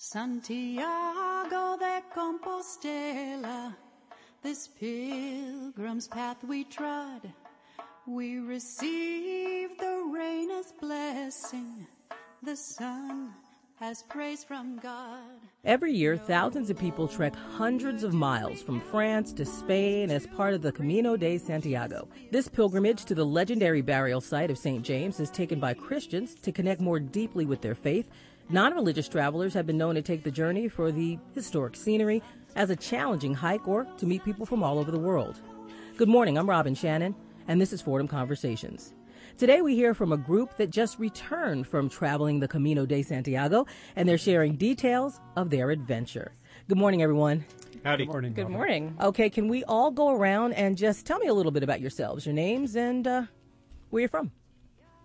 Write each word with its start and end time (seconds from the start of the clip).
Santiago 0.00 1.76
de 1.76 2.00
Compostela, 2.14 3.74
this 4.44 4.68
pilgrim's 4.68 6.06
path 6.06 6.36
we 6.44 6.62
trod, 6.62 7.28
we 8.06 8.38
receive 8.38 9.76
the 9.76 10.08
rain 10.14 10.52
as 10.52 10.72
blessing, 10.80 11.84
the 12.44 12.54
sun 12.54 13.34
as 13.80 14.04
praise 14.04 14.44
from 14.44 14.78
God. 14.78 15.40
Every 15.64 15.92
year, 15.92 16.16
thousands 16.16 16.70
of 16.70 16.78
people 16.78 17.08
trek 17.08 17.34
hundreds 17.34 18.04
of 18.04 18.14
miles 18.14 18.62
from 18.62 18.80
France 18.80 19.32
to 19.32 19.44
Spain 19.44 20.12
as 20.12 20.28
part 20.28 20.54
of 20.54 20.62
the 20.62 20.72
Camino 20.72 21.16
de 21.16 21.38
Santiago. 21.38 22.08
This 22.30 22.46
pilgrimage 22.48 23.04
to 23.06 23.16
the 23.16 23.26
legendary 23.26 23.82
burial 23.82 24.20
site 24.20 24.50
of 24.50 24.58
St. 24.58 24.84
James 24.84 25.18
is 25.18 25.30
taken 25.30 25.58
by 25.58 25.74
Christians 25.74 26.36
to 26.36 26.52
connect 26.52 26.80
more 26.80 27.00
deeply 27.00 27.44
with 27.44 27.62
their 27.62 27.74
faith 27.74 28.08
Non 28.50 28.72
religious 28.74 29.08
travelers 29.08 29.52
have 29.52 29.66
been 29.66 29.76
known 29.76 29.94
to 29.94 30.00
take 30.00 30.24
the 30.24 30.30
journey 30.30 30.68
for 30.68 30.90
the 30.90 31.18
historic 31.34 31.76
scenery 31.76 32.22
as 32.56 32.70
a 32.70 32.76
challenging 32.76 33.34
hike 33.34 33.68
or 33.68 33.86
to 33.98 34.06
meet 34.06 34.24
people 34.24 34.46
from 34.46 34.62
all 34.62 34.78
over 34.78 34.90
the 34.90 34.98
world. 34.98 35.38
Good 35.98 36.08
morning, 36.08 36.38
I'm 36.38 36.48
Robin 36.48 36.74
Shannon, 36.74 37.14
and 37.46 37.60
this 37.60 37.74
is 37.74 37.82
Fordham 37.82 38.08
Conversations. 38.08 38.94
Today 39.36 39.60
we 39.60 39.74
hear 39.74 39.92
from 39.92 40.12
a 40.12 40.16
group 40.16 40.56
that 40.56 40.70
just 40.70 40.98
returned 40.98 41.66
from 41.66 41.90
traveling 41.90 42.40
the 42.40 42.48
Camino 42.48 42.86
de 42.86 43.02
Santiago, 43.02 43.66
and 43.96 44.08
they're 44.08 44.16
sharing 44.16 44.56
details 44.56 45.20
of 45.36 45.50
their 45.50 45.70
adventure. 45.70 46.32
Good 46.68 46.78
morning, 46.78 47.02
everyone. 47.02 47.44
Howdy. 47.84 48.06
Good 48.06 48.12
morning. 48.12 48.32
Good 48.32 48.42
Robin. 48.44 48.56
morning. 48.56 48.96
Okay, 48.98 49.28
can 49.28 49.48
we 49.48 49.62
all 49.64 49.90
go 49.90 50.08
around 50.16 50.54
and 50.54 50.78
just 50.78 51.04
tell 51.04 51.18
me 51.18 51.26
a 51.26 51.34
little 51.34 51.52
bit 51.52 51.62
about 51.62 51.82
yourselves, 51.82 52.24
your 52.24 52.34
names, 52.34 52.76
and 52.76 53.06
uh, 53.06 53.22
where 53.90 54.00
you're 54.00 54.08
from? 54.08 54.32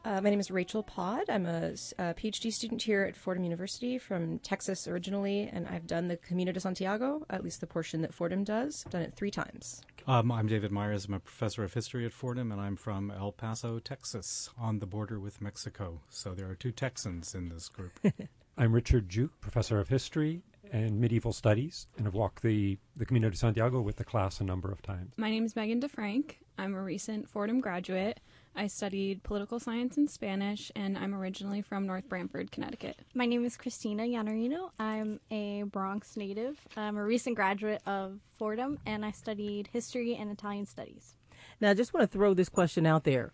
Uh, 0.06 0.20
my 0.20 0.30
name 0.30 0.40
is 0.40 0.52
Rachel 0.52 0.84
Pod. 0.84 1.30
I'm 1.30 1.46
a, 1.46 1.72
a, 1.98 2.14
PhD 2.14 2.52
student 2.52 2.82
here 2.82 3.04
at 3.04 3.16
Fordham 3.16 3.46
University 3.46 3.98
from 3.98 4.40
Texas 4.40 4.86
originally, 4.86 5.50
and 5.52 5.66
I've 5.66 5.88
done 5.88 6.10
the 6.10 6.18
Camino 6.18 6.52
de 6.52 6.60
Santiago, 6.60 7.26
at 7.30 7.42
least 7.42 7.62
the 7.62 7.68
portion 7.68 8.02
that 8.02 8.14
Fordham 8.14 8.44
does. 8.44 8.84
I've 8.86 8.92
done 8.92 9.02
it 9.02 9.14
three 9.16 9.32
times. 9.32 9.82
Um, 10.06 10.30
I'm 10.30 10.48
David 10.48 10.74
Myers. 10.74 11.06
I'm 11.06 11.14
a 11.14 11.22
professor 11.22 11.64
of 11.64 11.74
history 11.74 12.06
at 12.06 12.12
Fordham, 12.12 12.52
and 12.52 12.60
I'm 12.60 12.76
from 12.76 13.12
El 13.12 13.32
Paso, 13.32 13.80
Texas, 13.80 14.50
on 14.58 14.80
the 14.80 14.86
border 14.86 15.22
with 15.22 15.42
Mexico. 15.42 16.02
So 16.10 16.34
there 16.34 16.50
are 16.50 16.56
two 16.56 16.74
Texans 16.74 17.34
in 17.34 17.48
this 17.48 17.70
group. 17.70 17.94
I'm 18.58 18.74
Richard 18.74 19.08
Gyug, 19.08 19.30
professor 19.40 19.80
of 19.80 19.88
history 19.88 20.42
and 20.74 21.00
medieval 21.00 21.32
studies, 21.32 21.88
and 21.96 22.06
have 22.06 22.14
walked 22.14 22.44
the, 22.44 22.78
the 22.98 23.06
Camino 23.06 23.30
de 23.30 23.38
Santiago 23.38 23.80
with 23.80 23.96
the 23.96 24.04
class 24.04 24.42
a 24.42 24.44
number 24.44 24.70
of 24.70 24.82
times. 24.82 25.14
My 25.16 25.30
name 25.30 25.46
is 25.46 25.56
Megan 25.56 25.80
DeFrank. 25.80 26.36
I'm 26.58 26.76
a 26.76 26.82
recent 26.82 27.30
Fordham 27.30 27.62
graduate. 27.62 28.20
I 28.56 28.68
studied 28.68 29.24
political 29.24 29.60
science 29.60 29.98
and 29.98 30.10
Spanish, 30.10 30.72
and 30.76 30.98
I'm 30.98 31.16
originally 31.16 31.62
from 31.62 31.88
North 31.88 32.08
Branford, 32.08 32.52
Connecticut. 32.52 33.00
My 33.16 33.26
name 33.26 33.44
is 33.46 33.58
Christina 33.58 34.04
Iannarino. 34.04 34.70
I'm 34.80 35.20
a 35.32 35.64
Bronx 35.64 36.16
native. 36.16 36.60
I'm 36.78 36.98
a 36.98 37.04
recent 37.04 37.36
graduate 37.36 37.82
of 37.88 38.20
Fordham, 38.38 38.78
and 38.86 39.04
I 39.04 39.12
studied 39.12 39.70
history 39.74 40.16
and 40.16 40.30
Italian 40.30 40.68
studies. 40.68 41.16
Now, 41.60 41.72
I 41.72 41.74
just 41.74 41.94
want 41.94 42.10
to 42.10 42.18
throw 42.18 42.36
this 42.36 42.50
question 42.50 42.86
out 42.86 43.06
there. 43.06 43.34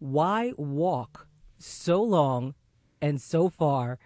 Why 0.00 0.52
walk 0.58 1.28
so 1.56 2.02
long 2.02 2.54
and 3.00 3.20
so 3.20 3.48
far 3.48 3.98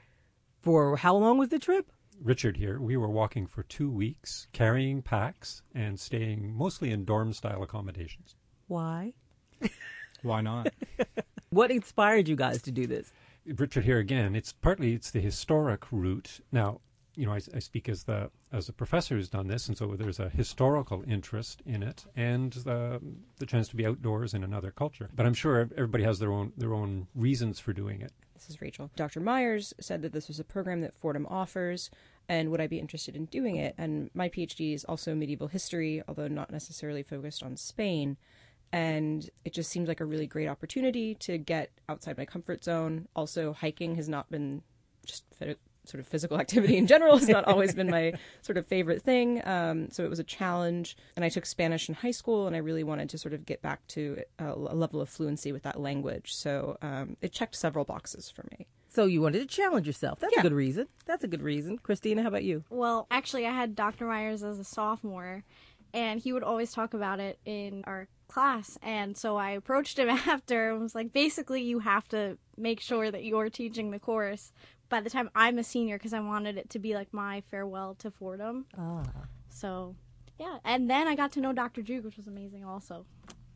for 0.60 0.96
how 0.96 1.16
long 1.16 1.38
was 1.38 1.48
the 1.48 1.58
trip? 1.58 1.90
Richard 2.20 2.56
here. 2.56 2.80
We 2.80 2.96
were 2.96 3.10
walking 3.10 3.48
for 3.48 3.64
two 3.64 3.90
weeks, 3.90 4.46
carrying 4.52 5.02
packs 5.02 5.62
and 5.74 5.98
staying 5.98 6.54
mostly 6.54 6.92
in 6.92 7.04
dorm 7.04 7.32
style 7.32 7.64
accommodations. 7.64 8.36
Why? 8.68 9.14
Why 10.22 10.40
not? 10.40 10.72
what 11.50 11.70
inspired 11.70 12.28
you 12.28 12.36
guys 12.36 12.62
to 12.62 12.70
do 12.70 12.86
this? 12.86 13.12
Richard 13.46 13.84
here 13.84 13.98
again. 13.98 14.36
It's 14.36 14.52
partly 14.52 14.94
it's 14.94 15.10
the 15.10 15.20
historic 15.20 15.90
route. 15.90 16.40
Now, 16.52 16.80
you 17.16 17.26
know, 17.26 17.32
I, 17.32 17.40
I, 17.54 17.58
speak 17.58 17.88
as 17.88 18.04
the 18.04 18.30
as 18.52 18.68
a 18.68 18.72
professor 18.72 19.16
who's 19.16 19.28
done 19.28 19.48
this, 19.48 19.68
and 19.68 19.76
so 19.76 19.86
there's 19.96 20.20
a 20.20 20.30
historical 20.30 21.04
interest 21.06 21.62
in 21.66 21.82
it, 21.82 22.06
and 22.16 22.52
the 22.52 23.00
the 23.38 23.46
chance 23.46 23.68
to 23.68 23.76
be 23.76 23.84
outdoors 23.84 24.32
in 24.32 24.44
another 24.44 24.70
culture. 24.70 25.10
But 25.14 25.26
I'm 25.26 25.34
sure 25.34 25.68
everybody 25.76 26.04
has 26.04 26.18
their 26.20 26.32
own 26.32 26.52
their 26.56 26.72
own 26.72 27.08
reasons 27.14 27.60
for 27.60 27.72
doing 27.72 28.00
it. 28.00 28.12
This 28.34 28.48
is 28.48 28.60
Rachel. 28.60 28.90
Dr. 28.96 29.20
Myers 29.20 29.74
said 29.78 30.02
that 30.02 30.12
this 30.12 30.26
was 30.26 30.40
a 30.40 30.44
program 30.44 30.80
that 30.80 30.94
Fordham 30.94 31.26
offers, 31.28 31.90
and 32.28 32.50
would 32.50 32.60
I 32.60 32.66
be 32.66 32.78
interested 32.78 33.14
in 33.14 33.26
doing 33.26 33.56
it? 33.56 33.74
And 33.76 34.10
my 34.14 34.28
PhD 34.28 34.74
is 34.74 34.84
also 34.84 35.14
medieval 35.14 35.48
history, 35.48 36.02
although 36.08 36.28
not 36.28 36.50
necessarily 36.50 37.02
focused 37.02 37.42
on 37.42 37.56
Spain 37.56 38.16
and 38.72 39.28
it 39.44 39.52
just 39.52 39.70
seemed 39.70 39.88
like 39.88 40.00
a 40.00 40.04
really 40.04 40.26
great 40.26 40.48
opportunity 40.48 41.14
to 41.16 41.38
get 41.38 41.70
outside 41.88 42.16
my 42.16 42.24
comfort 42.24 42.64
zone. 42.64 43.06
Also, 43.14 43.52
hiking 43.52 43.96
has 43.96 44.08
not 44.08 44.30
been 44.30 44.62
just 45.04 45.24
sort 45.84 46.00
of 46.00 46.06
physical 46.06 46.38
activity 46.40 46.76
in 46.76 46.86
general 46.86 47.18
has 47.18 47.28
not 47.28 47.44
always 47.46 47.74
been 47.74 47.90
my 47.90 48.12
sort 48.42 48.56
of 48.56 48.66
favorite 48.66 49.02
thing. 49.02 49.46
Um, 49.46 49.90
so 49.90 50.04
it 50.04 50.10
was 50.10 50.18
a 50.18 50.24
challenge, 50.24 50.96
and 51.16 51.24
I 51.24 51.28
took 51.28 51.46
Spanish 51.46 51.88
in 51.88 51.94
high 51.94 52.10
school, 52.10 52.46
and 52.46 52.56
I 52.56 52.60
really 52.60 52.84
wanted 52.84 53.10
to 53.10 53.18
sort 53.18 53.34
of 53.34 53.44
get 53.44 53.62
back 53.62 53.86
to 53.88 54.22
a, 54.38 54.52
a 54.52 54.74
level 54.74 55.00
of 55.00 55.08
fluency 55.08 55.52
with 55.52 55.62
that 55.64 55.80
language. 55.80 56.34
So 56.34 56.78
um, 56.82 57.16
it 57.20 57.32
checked 57.32 57.56
several 57.56 57.84
boxes 57.84 58.30
for 58.30 58.44
me. 58.52 58.66
So 58.88 59.06
you 59.06 59.22
wanted 59.22 59.40
to 59.40 59.46
challenge 59.46 59.86
yourself. 59.86 60.20
That's 60.20 60.34
yeah. 60.34 60.40
a 60.40 60.42
good 60.42 60.52
reason. 60.52 60.86
That's 61.06 61.24
a 61.24 61.28
good 61.28 61.42
reason. 61.42 61.78
Christina, 61.78 62.22
how 62.22 62.28
about 62.28 62.44
you? 62.44 62.64
Well, 62.68 63.06
actually, 63.10 63.46
I 63.46 63.50
had 63.50 63.74
Dr. 63.74 64.06
Myers 64.06 64.42
as 64.42 64.58
a 64.58 64.64
sophomore, 64.64 65.44
and 65.94 66.20
he 66.20 66.32
would 66.32 66.42
always 66.42 66.72
talk 66.72 66.94
about 66.94 67.20
it 67.20 67.38
in 67.44 67.84
our 67.86 68.08
class. 68.28 68.78
And 68.82 69.16
so 69.16 69.36
I 69.36 69.50
approached 69.50 69.98
him 69.98 70.08
after 70.26 70.70
and 70.70 70.80
was 70.80 70.94
like, 70.94 71.12
basically, 71.12 71.62
you 71.62 71.80
have 71.80 72.08
to 72.08 72.38
make 72.56 72.80
sure 72.80 73.10
that 73.10 73.24
you're 73.24 73.50
teaching 73.50 73.90
the 73.90 73.98
course 73.98 74.52
by 74.88 75.00
the 75.00 75.10
time 75.10 75.30
I'm 75.34 75.58
a 75.58 75.64
senior 75.64 75.98
because 75.98 76.12
I 76.12 76.20
wanted 76.20 76.56
it 76.58 76.70
to 76.70 76.78
be 76.78 76.94
like 76.94 77.12
my 77.12 77.42
farewell 77.50 77.94
to 77.96 78.10
Fordham. 78.10 78.66
Ah. 78.76 79.02
So, 79.48 79.96
yeah. 80.38 80.58
And 80.64 80.88
then 80.88 81.06
I 81.08 81.14
got 81.14 81.32
to 81.32 81.40
know 81.40 81.52
Dr. 81.52 81.82
Gyug, 81.82 82.04
which 82.04 82.16
was 82.16 82.26
amazing 82.26 82.64
also. 82.64 83.06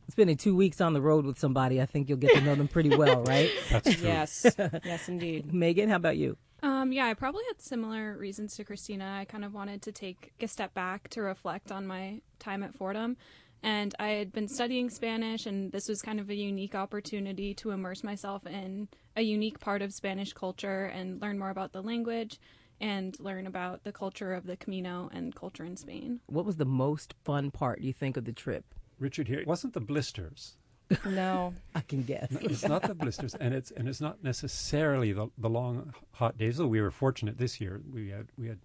Spending 0.08 0.36
two 0.36 0.54
weeks 0.54 0.80
on 0.80 0.92
the 0.92 1.00
road 1.00 1.26
with 1.26 1.38
somebody, 1.38 1.80
I 1.82 1.86
think 1.86 2.08
you'll 2.08 2.18
get 2.18 2.32
to 2.34 2.40
know 2.40 2.54
them 2.54 2.68
pretty 2.68 2.94
well, 2.94 3.22
right? 3.24 3.50
That's 3.70 3.96
true. 3.96 4.06
Yes. 4.06 4.46
yes, 4.84 5.08
indeed. 5.08 5.52
Megan, 5.52 5.88
how 5.88 5.96
about 5.96 6.16
you? 6.16 6.36
Um, 6.62 6.92
yeah, 6.92 7.06
I 7.06 7.14
probably 7.14 7.44
had 7.48 7.60
similar 7.60 8.16
reasons 8.16 8.56
to 8.56 8.64
Christina. 8.64 9.16
I 9.20 9.24
kind 9.24 9.44
of 9.44 9.52
wanted 9.52 9.82
to 9.82 9.92
take 9.92 10.32
a 10.40 10.48
step 10.48 10.74
back 10.74 11.08
to 11.10 11.22
reflect 11.22 11.70
on 11.70 11.86
my 11.86 12.20
time 12.38 12.62
at 12.62 12.74
Fordham. 12.74 13.16
And 13.62 13.94
I 13.98 14.08
had 14.08 14.32
been 14.32 14.48
studying 14.48 14.90
Spanish, 14.90 15.46
and 15.46 15.72
this 15.72 15.88
was 15.88 16.00
kind 16.00 16.20
of 16.20 16.30
a 16.30 16.34
unique 16.34 16.74
opportunity 16.74 17.54
to 17.54 17.70
immerse 17.70 18.04
myself 18.04 18.46
in 18.46 18.88
a 19.16 19.22
unique 19.22 19.58
part 19.60 19.82
of 19.82 19.92
Spanish 19.92 20.32
culture 20.32 20.84
and 20.84 21.20
learn 21.20 21.38
more 21.38 21.50
about 21.50 21.72
the 21.72 21.82
language 21.82 22.38
and 22.80 23.18
learn 23.18 23.46
about 23.46 23.84
the 23.84 23.92
culture 23.92 24.34
of 24.34 24.46
the 24.46 24.56
Camino 24.56 25.08
and 25.12 25.34
culture 25.34 25.64
in 25.64 25.76
Spain. 25.76 26.20
What 26.26 26.44
was 26.44 26.56
the 26.56 26.66
most 26.66 27.14
fun 27.24 27.50
part, 27.50 27.80
you 27.80 27.92
think, 27.92 28.16
of 28.16 28.24
the 28.24 28.32
trip? 28.32 28.64
Richard 28.98 29.28
here. 29.28 29.40
It 29.40 29.46
wasn't 29.46 29.72
the 29.74 29.80
blisters. 29.80 30.56
No, 31.04 31.54
I 31.74 31.80
can 31.80 32.02
guess. 32.02 32.30
No, 32.30 32.40
it's 32.42 32.66
not 32.66 32.82
the 32.82 32.94
blisters, 32.94 33.34
and 33.34 33.54
it's 33.54 33.70
and 33.70 33.88
it's 33.88 34.00
not 34.00 34.22
necessarily 34.22 35.12
the 35.12 35.28
the 35.38 35.48
long 35.48 35.94
hot 36.12 36.38
days. 36.38 36.58
Though 36.58 36.66
we 36.66 36.80
were 36.80 36.90
fortunate 36.90 37.38
this 37.38 37.60
year, 37.60 37.80
we 37.92 38.10
had 38.10 38.28
we 38.36 38.48
had 38.48 38.58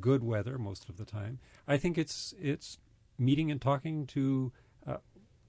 good 0.00 0.22
weather 0.22 0.58
most 0.58 0.88
of 0.88 0.96
the 0.96 1.04
time. 1.04 1.38
I 1.66 1.76
think 1.76 1.98
it's 1.98 2.34
it's 2.40 2.78
meeting 3.18 3.50
and 3.50 3.60
talking 3.60 4.06
to 4.08 4.52
uh, 4.86 4.96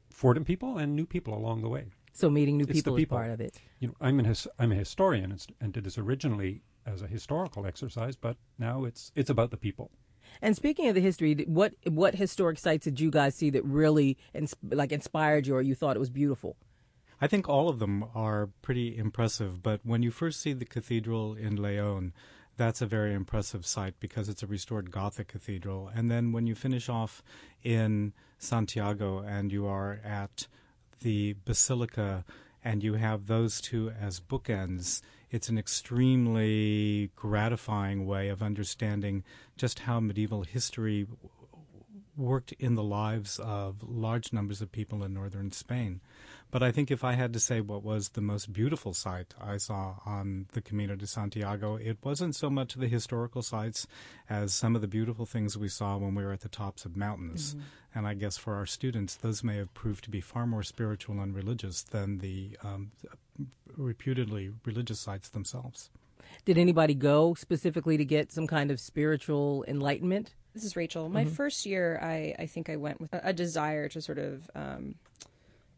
Fordham 0.10 0.46
people 0.46 0.78
and 0.78 0.96
new 0.96 1.06
people 1.06 1.36
along 1.36 1.62
the 1.62 1.70
way. 1.70 1.86
So 2.14 2.30
meeting 2.30 2.58
new 2.58 2.64
it's 2.64 2.74
people, 2.74 2.96
people 2.96 3.18
is 3.18 3.22
part 3.24 3.32
of 3.32 3.42
it. 3.42 3.60
You 3.80 3.90
know, 3.90 3.96
I'm 4.00 4.20
an 4.20 4.26
his, 4.26 4.48
I'm 4.58 4.72
a 4.72 4.76
historian 4.76 5.32
and, 5.32 5.46
and 5.60 5.74
did 5.74 5.84
this 5.84 5.98
originally 5.98 6.62
as 6.86 7.02
a 7.02 7.08
historical 7.08 7.66
exercise, 7.66 8.16
but 8.16 8.38
now 8.58 8.86
it's 8.86 9.12
it's 9.16 9.30
about 9.30 9.52
the 9.52 9.58
people. 9.58 9.92
And 10.42 10.56
speaking 10.56 10.88
of 10.88 10.96
the 10.96 11.02
history, 11.02 11.46
what 11.48 11.74
what 11.86 12.16
historic 12.16 12.60
sites 12.60 12.86
did 12.86 13.00
you 13.00 13.12
guys 13.12 13.36
see 13.36 13.50
that 13.52 13.64
really 13.64 14.18
ins- 14.34 14.56
like 14.64 14.92
inspired 14.92 15.48
you, 15.48 15.56
or 15.56 15.62
you 15.62 15.76
thought 15.76 15.96
it 15.96 16.00
was 16.00 16.10
beautiful? 16.10 16.56
I 17.22 17.28
think 17.28 17.48
all 17.48 17.70
of 17.70 17.80
them 17.80 18.06
are 18.14 18.50
pretty 18.62 18.98
impressive. 18.98 19.64
But 19.64 19.82
when 19.84 20.04
you 20.04 20.12
first 20.12 20.42
see 20.42 20.54
the 20.54 20.66
cathedral 20.66 21.34
in 21.34 21.62
Leon, 21.62 22.14
that's 22.58 22.82
a 22.82 22.86
very 22.86 23.14
impressive 23.14 23.66
site 23.66 24.00
because 24.00 24.30
it's 24.30 24.44
a 24.44 24.48
restored 24.48 24.92
Gothic 24.92 25.28
cathedral. 25.28 25.90
And 25.94 26.10
then 26.10 26.32
when 26.32 26.48
you 26.48 26.56
finish 26.56 26.90
off 26.90 27.24
in 27.64 28.14
Santiago 28.38 29.20
and 29.20 29.52
you 29.52 29.66
are 29.66 30.00
at 30.04 30.48
the 31.02 31.36
Basilica 31.46 32.26
and 32.64 32.84
you 32.84 32.94
have 32.94 33.28
those 33.28 33.62
two 33.62 33.92
as 33.92 34.20
bookends, 34.20 35.02
it's 35.36 35.50
an 35.50 35.58
extremely 35.58 37.12
gratifying 37.18 38.06
way 38.06 38.30
of 38.30 38.42
understanding 38.42 39.22
just 39.58 39.80
how 39.80 40.00
medieval 40.00 40.44
history 40.44 41.06
worked 42.16 42.54
in 42.54 42.76
the 42.76 42.84
lives 42.84 43.38
of 43.40 43.84
large 43.84 44.32
numbers 44.32 44.62
of 44.62 44.72
people 44.72 45.04
in 45.04 45.14
northern 45.14 45.52
Spain. 45.52 46.00
But 46.52 46.64
I 46.64 46.72
think 46.72 46.90
if 46.90 47.04
I 47.04 47.14
had 47.14 47.34
to 47.34 47.40
say 47.42 47.60
what 47.60 47.84
was 47.84 48.10
the 48.10 48.22
most 48.22 48.54
beautiful 48.54 48.94
sight 48.94 49.34
I 49.42 49.58
saw 49.58 49.96
on 50.06 50.46
the 50.54 50.62
Camino 50.62 50.96
de 50.96 51.06
Santiago, 51.06 51.76
it 51.76 51.98
wasn't 52.02 52.34
so 52.34 52.50
much 52.50 52.76
the 52.76 52.88
historical 52.88 53.42
sites 53.42 53.88
as 54.30 54.54
some 54.54 54.74
of 54.74 54.82
the 54.82 54.88
beautiful 54.88 55.26
things 55.26 55.58
we 55.58 55.68
saw 55.68 55.98
when 55.98 56.16
we 56.16 56.24
were 56.24 56.32
at 56.32 56.42
the 56.42 56.48
tops 56.48 56.86
of 56.86 56.96
mountains. 56.96 57.56
Mm-hmm. 57.56 57.66
And 57.96 58.08
I 58.08 58.14
guess 58.14 58.38
for 58.38 58.56
our 58.56 58.66
students, 58.66 59.16
those 59.16 59.44
may 59.44 59.58
have 59.58 59.74
proved 59.74 60.06
to 60.06 60.10
be 60.10 60.22
far 60.22 60.48
more 60.48 60.64
spiritual 60.64 61.20
and 61.20 61.36
religious 61.36 61.82
than 61.82 62.20
the 62.20 62.58
um, 62.64 62.92
reputedly 63.78 64.52
religious 64.66 65.00
sites 65.00 65.30
themselves. 65.30 65.90
Did 66.44 66.58
anybody 66.58 66.94
go 66.94 67.34
specifically 67.34 67.98
to 67.98 68.06
get 68.06 68.32
some 68.32 68.48
kind 68.48 68.72
of 68.72 68.80
spiritual 68.80 69.64
enlightenment? 69.68 70.34
This 70.54 70.64
is 70.64 70.76
Rachel. 70.76 71.10
My 71.10 71.26
first 71.26 71.66
year, 71.66 72.00
I, 72.02 72.34
I 72.40 72.46
think 72.46 72.70
I 72.70 72.78
went 72.78 73.02
with 73.02 73.14
a, 73.14 73.22
a 73.26 73.34
desire 73.34 73.90
to 73.90 74.02
sort 74.02 74.18
of 74.18 74.50
um, 74.56 74.96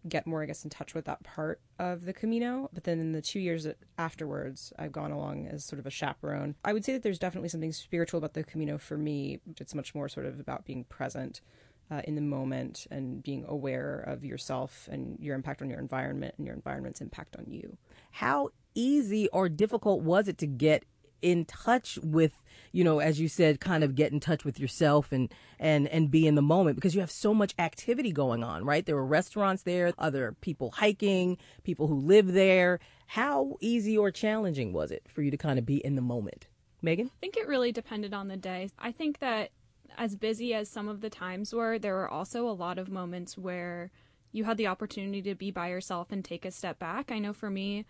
get 0.08 0.28
more, 0.28 0.44
I 0.44 0.46
guess, 0.46 0.64
in 0.64 0.70
touch 0.70 0.94
with 0.94 1.06
that 1.06 1.24
part 1.24 1.60
of 1.80 2.06
the 2.06 2.14
Camino. 2.14 2.70
But 2.74 2.84
then 2.84 3.00
in 3.00 3.12
the 3.12 3.22
two 3.22 3.40
years 3.40 3.68
afterwards, 3.98 4.72
I've 4.78 4.92
gone 4.92 5.12
along 5.12 5.48
as 5.48 5.66
sort 5.66 5.80
of 5.80 5.86
a 5.86 5.90
chaperone. 5.90 6.56
I 6.64 6.74
would 6.74 6.86
say 6.86 6.94
that 6.94 7.04
there's 7.04 7.20
definitely 7.20 7.50
something 7.50 7.74
spiritual 7.74 8.20
about 8.20 8.34
the 8.34 8.44
Camino 8.44 8.78
for 8.78 8.98
me. 8.98 9.40
It's 9.60 9.74
much 9.74 9.96
more 9.96 10.08
sort 10.08 10.26
of 10.26 10.40
about 10.40 10.66
being 10.66 10.84
present 10.86 11.42
uh, 11.90 12.02
in 12.04 12.16
the 12.16 12.22
moment 12.22 12.86
and 12.92 13.24
being 13.24 13.46
aware 13.48 14.00
of 14.00 14.24
yourself 14.24 14.88
and 14.92 15.18
your 15.20 15.36
impact 15.36 15.62
on 15.62 15.70
your 15.70 15.80
environment 15.80 16.36
and 16.38 16.46
your 16.46 16.56
environment's 16.56 17.02
impact 17.02 17.36
on 17.38 17.46
you. 17.48 17.78
How 18.12 18.50
easy 18.76 19.28
or 19.30 19.50
difficult 19.50 20.02
was 20.02 20.28
it 20.28 20.38
to 20.40 20.48
get 20.48 20.84
in 21.20 21.44
touch 21.46 21.98
with 22.04 22.44
you 22.72 22.84
know 22.84 23.00
as 23.00 23.20
you 23.20 23.28
said 23.28 23.60
kind 23.60 23.84
of 23.84 23.96
get 23.96 24.12
in 24.12 24.20
touch 24.20 24.46
with 24.46 24.60
yourself 24.60 25.12
and 25.12 25.34
and 25.58 25.88
and 25.88 26.12
be 26.12 26.28
in 26.28 26.36
the 26.36 26.42
moment? 26.42 26.76
Because 26.76 26.94
you 26.94 27.02
have 27.02 27.12
so 27.12 27.34
much 27.34 27.56
activity 27.58 28.12
going 28.12 28.44
on 28.44 28.66
right? 28.66 28.86
There 28.86 28.96
were 28.96 29.06
restaurants 29.06 29.64
there 29.64 29.94
other 29.98 30.36
people 30.42 30.72
hiking 30.72 31.38
people 31.64 31.88
who 31.88 32.00
live 32.00 32.34
there. 32.34 32.80
How 33.08 33.56
easy 33.62 33.98
or 33.98 34.12
challenging 34.12 34.74
was 34.74 34.92
it 34.92 35.04
for 35.08 35.22
you 35.22 35.32
to 35.32 35.38
kind 35.38 35.58
of 35.58 35.66
be 35.66 35.78
in 35.78 35.96
the 35.96 36.02
moment? 36.02 36.48
Megan? 36.82 37.08
I 37.08 37.20
think 37.20 37.38
it 37.38 37.48
really 37.48 37.72
depended 37.72 38.14
on 38.14 38.28
the 38.28 38.38
day. 38.38 38.70
I 38.78 38.92
think 38.92 39.20
that 39.20 39.52
as 39.98 40.16
busy 40.16 40.54
as 40.54 40.70
some 40.70 40.88
of 40.88 41.02
the 41.02 41.10
times 41.10 41.54
were, 41.54 41.80
there 41.80 41.96
were 41.96 42.10
also 42.10 42.48
a 42.48 42.52
lot 42.52 42.78
of 42.78 42.90
moments 42.90 43.38
where 43.38 43.92
you 44.32 44.44
had 44.44 44.58
the 44.58 44.68
opportunity 44.68 45.22
to 45.22 45.36
be 45.36 45.52
by 45.52 45.70
yourself 45.70 46.12
and 46.12 46.24
take 46.24 46.46
a 46.46 46.52
step 46.52 46.80
back. 46.80 47.12
I 47.12 47.20
know 47.20 47.34
for 47.34 47.50
me, 47.50 47.86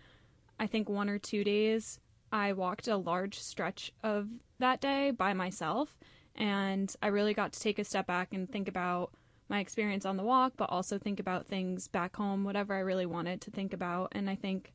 I 0.58 0.66
think 0.66 0.88
one 0.88 1.08
or 1.08 1.18
two 1.18 1.44
days 1.44 2.00
I 2.32 2.52
walked 2.52 2.88
a 2.88 2.96
large 2.96 3.38
stretch 3.38 3.92
of 4.02 4.28
that 4.58 4.80
day 4.80 5.10
by 5.10 5.32
myself, 5.32 5.98
and 6.34 6.92
I 7.02 7.08
really 7.08 7.34
got 7.34 7.52
to 7.52 7.60
take 7.60 7.78
a 7.78 7.84
step 7.84 8.06
back 8.06 8.32
and 8.32 8.50
think 8.50 8.68
about 8.68 9.12
my 9.48 9.60
experience 9.60 10.04
on 10.04 10.16
the 10.16 10.22
walk, 10.22 10.52
but 10.56 10.70
also 10.70 10.98
think 10.98 11.20
about 11.20 11.46
things 11.46 11.88
back 11.88 12.16
home, 12.16 12.44
whatever 12.44 12.74
I 12.74 12.80
really 12.80 13.06
wanted 13.06 13.40
to 13.42 13.50
think 13.50 13.72
about. 13.72 14.12
And 14.12 14.28
I 14.28 14.34
think 14.34 14.72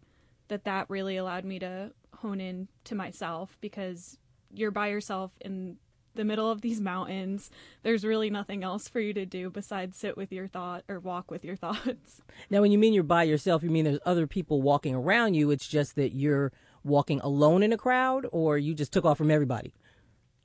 that 0.47 0.65
that 0.65 0.89
really 0.89 1.17
allowed 1.17 1.45
me 1.45 1.59
to 1.59 1.91
hone 2.15 2.41
in 2.41 2.67
to 2.85 2.95
myself 2.95 3.57
because 3.61 4.17
you're 4.51 4.71
by 4.71 4.87
yourself 4.87 5.31
in 5.41 5.77
the 6.15 6.23
middle 6.23 6.49
of 6.51 6.61
these 6.61 6.79
mountains. 6.79 7.49
There's 7.81 8.05
really 8.05 8.29
nothing 8.29 8.63
else 8.63 8.87
for 8.87 8.99
you 8.99 9.13
to 9.13 9.25
do 9.25 9.49
besides 9.49 9.97
sit 9.97 10.15
with 10.15 10.31
your 10.31 10.47
thought 10.47 10.83
or 10.87 10.99
walk 10.99 11.31
with 11.31 11.43
your 11.43 11.55
thoughts. 11.65 12.21
now 12.49 12.61
when 12.61 12.71
you 12.71 12.77
mean 12.77 12.93
you're 12.93 13.03
by 13.03 13.23
yourself 13.23 13.63
you 13.63 13.69
mean 13.69 13.85
there's 13.85 13.99
other 14.05 14.27
people 14.27 14.61
walking 14.61 14.93
around 14.95 15.33
you 15.33 15.49
it's 15.51 15.67
just 15.67 15.95
that 15.95 16.13
you're 16.13 16.51
walking 16.83 17.19
alone 17.21 17.63
in 17.63 17.71
a 17.73 17.77
crowd 17.77 18.25
or 18.31 18.57
you 18.57 18.73
just 18.73 18.91
took 18.93 19.05
off 19.05 19.17
from 19.17 19.31
everybody 19.31 19.73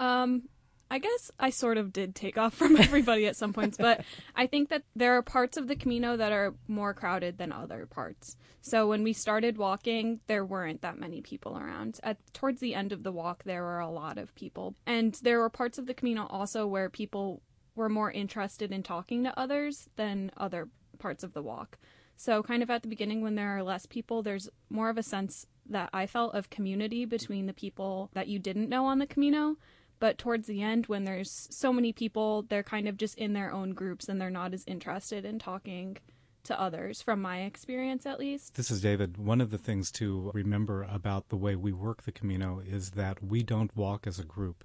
Um, 0.00 0.44
I 0.90 0.99
guess 0.99 1.31
I 1.38 1.50
sort 1.50 1.76
of 1.76 1.93
did 1.93 2.14
take 2.14 2.38
off 2.38 2.55
from 2.55 2.76
everybody 2.79 3.26
at 3.26 3.37
some 3.37 3.52
points, 3.52 3.76
but 3.76 4.05
I 4.35 4.46
think 4.46 4.70
that 4.70 4.85
there 4.96 5.17
are 5.17 5.23
parts 5.23 5.56
of 5.56 5.69
the 5.69 5.76
Camino 5.76 6.17
that 6.17 6.32
are 6.32 6.55
more 6.67 6.94
crowded 6.94 7.38
than 7.38 7.52
other 7.52 7.87
parts. 7.87 8.37
So 8.61 8.88
when 8.88 9.02
we 9.02 9.12
started 9.12 9.58
walking, 9.58 10.20
there 10.26 10.44
weren't 10.44 10.82
that 10.82 10.99
many 10.99 11.20
people 11.20 11.58
around. 11.58 12.00
At 12.02 12.19
towards 12.32 12.61
the 12.61 12.75
end 12.75 12.93
of 12.93 13.02
the 13.02 13.12
walk, 13.12 13.44
there 13.44 13.62
were 13.62 13.81
a 13.81 13.90
lot 13.90 14.19
of 14.19 14.35
people, 14.35 14.75
and 14.87 15.14
there 15.23 15.38
were 15.38 15.50
parts 15.50 15.79
of 15.79 15.87
the 15.87 15.94
Camino 15.94 16.26
also 16.26 16.67
where 16.67 16.88
people 16.88 17.43
were 17.75 17.88
more 17.88 18.11
interested 18.11 18.73
in 18.73 18.82
talking 18.82 19.25
to 19.25 19.38
others 19.38 19.88
than 19.96 20.31
other 20.37 20.69
parts 20.99 21.23
of 21.23 21.32
the 21.32 21.43
walk. 21.43 21.79
So 22.17 22.43
kind 22.43 22.64
of 22.64 22.70
at 22.70 22.82
the 22.82 22.88
beginning 22.88 23.23
when 23.23 23.37
there 23.37 23.56
are 23.56 23.62
less 23.62 23.87
people, 23.87 24.23
there's 24.23 24.49
more 24.69 24.91
of 24.91 24.99
a 24.99 25.05
sense 25.05 25.46
that 25.70 25.88
I 25.93 26.06
felt 26.06 26.34
of 26.34 26.50
community 26.50 27.05
between 27.05 27.46
the 27.46 27.52
people 27.52 28.11
that 28.14 28.26
you 28.26 28.41
didn't 28.41 28.69
know 28.69 28.87
on 28.87 28.99
the 28.99 29.06
Camino 29.06 29.56
but 30.00 30.19
towards 30.19 30.47
the 30.47 30.62
end 30.62 30.87
when 30.87 31.05
there's 31.05 31.49
so 31.50 31.73
many 31.73 31.93
people 31.93 32.43
they're 32.43 32.62
kind 32.62 32.89
of 32.89 32.97
just 32.97 33.17
in 33.19 33.33
their 33.33 33.53
own 33.53 33.71
groups 33.71 34.09
and 34.09 34.21
they're 34.21 34.31
not 34.31 34.55
as 34.55 34.65
interested 34.67 35.25
in 35.25 35.39
talking 35.39 35.97
to 36.45 36.59
others 36.59 37.03
from 37.03 37.21
my 37.21 37.43
experience 37.43 38.06
at 38.06 38.19
least 38.19 38.55
This 38.55 38.71
is 38.71 38.81
David. 38.81 39.19
One 39.19 39.41
of 39.41 39.50
the 39.50 39.59
things 39.59 39.91
to 39.93 40.31
remember 40.33 40.87
about 40.91 41.29
the 41.29 41.37
way 41.37 41.55
we 41.56 41.73
work 41.73 42.03
the 42.05 42.12
Camino 42.12 42.61
is 42.65 42.93
that 42.93 43.23
we 43.23 43.43
don't 43.43 43.75
walk 43.77 44.06
as 44.06 44.19
a 44.19 44.25
group. 44.25 44.65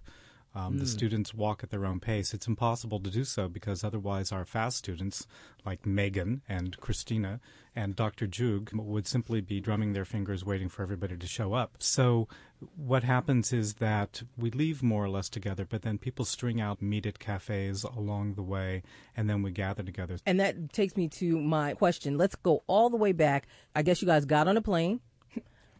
Um, 0.55 0.77
The 0.77 0.85
students 0.85 1.33
walk 1.33 1.63
at 1.63 1.71
their 1.71 1.85
own 1.85 1.99
pace. 1.99 2.33
It's 2.33 2.47
impossible 2.47 2.99
to 2.99 3.09
do 3.09 3.23
so 3.23 3.47
because 3.49 3.83
otherwise, 3.83 4.31
our 4.31 4.45
fast 4.45 4.77
students, 4.77 5.25
like 5.65 5.85
Megan 5.85 6.43
and 6.47 6.77
Christina 6.79 7.39
and 7.75 7.95
Dr. 7.95 8.27
Gyug, 8.27 8.71
would 8.73 9.07
simply 9.07 9.41
be 9.41 9.59
drumming 9.59 9.93
their 9.93 10.05
fingers 10.05 10.45
waiting 10.45 10.69
for 10.69 10.83
everybody 10.83 11.17
to 11.17 11.27
show 11.27 11.53
up. 11.53 11.77
So, 11.79 12.27
what 12.75 13.03
happens 13.03 13.51
is 13.51 13.75
that 13.75 14.21
we 14.37 14.51
leave 14.51 14.83
more 14.83 15.03
or 15.03 15.09
less 15.09 15.27
together, 15.27 15.65
but 15.65 15.81
then 15.81 15.97
people 15.97 16.23
string 16.23 16.61
out 16.61 16.81
meet 16.81 17.05
at 17.07 17.17
cafes 17.19 17.83
along 17.83 18.35
the 18.35 18.43
way, 18.43 18.83
and 19.17 19.27
then 19.29 19.41
we 19.41 19.51
gather 19.51 19.81
together. 19.81 20.17
And 20.25 20.39
that 20.39 20.71
takes 20.71 20.95
me 20.95 21.07
to 21.09 21.39
my 21.41 21.73
question. 21.73 22.17
Let's 22.17 22.35
go 22.35 22.63
all 22.67 22.89
the 22.91 22.97
way 22.97 23.11
back. 23.11 23.47
I 23.75 23.81
guess 23.81 24.01
you 24.01 24.07
guys 24.07 24.25
got 24.25 24.47
on 24.47 24.55
a 24.55 24.61
plane. 24.61 25.01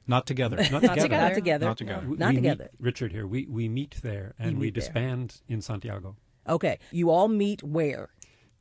Not 0.08 0.26
together. 0.32 0.58
Not 0.58 0.72
Not 0.72 0.82
together. 0.82 1.00
together. 1.00 1.26
Not 1.26 1.36
together. 1.36 1.66
Not 1.66 1.78
together. 1.78 2.08
We- 2.08 2.18
Not 2.18 2.30
we 2.30 2.42
meet- 2.42 2.50
together. 2.50 2.70
Richard 2.80 3.12
here. 3.12 3.26
We 3.28 3.46
we 3.48 3.70
meet 3.70 3.96
there 4.02 4.34
and 4.40 4.58
we 4.58 4.66
meet 4.68 4.74
there. 4.76 4.82
disband 4.82 5.42
in 5.48 5.62
Santiago. 5.62 6.16
Okay. 6.48 6.80
You 6.92 7.10
all 7.10 7.28
meet 7.30 7.64
where? 7.64 8.10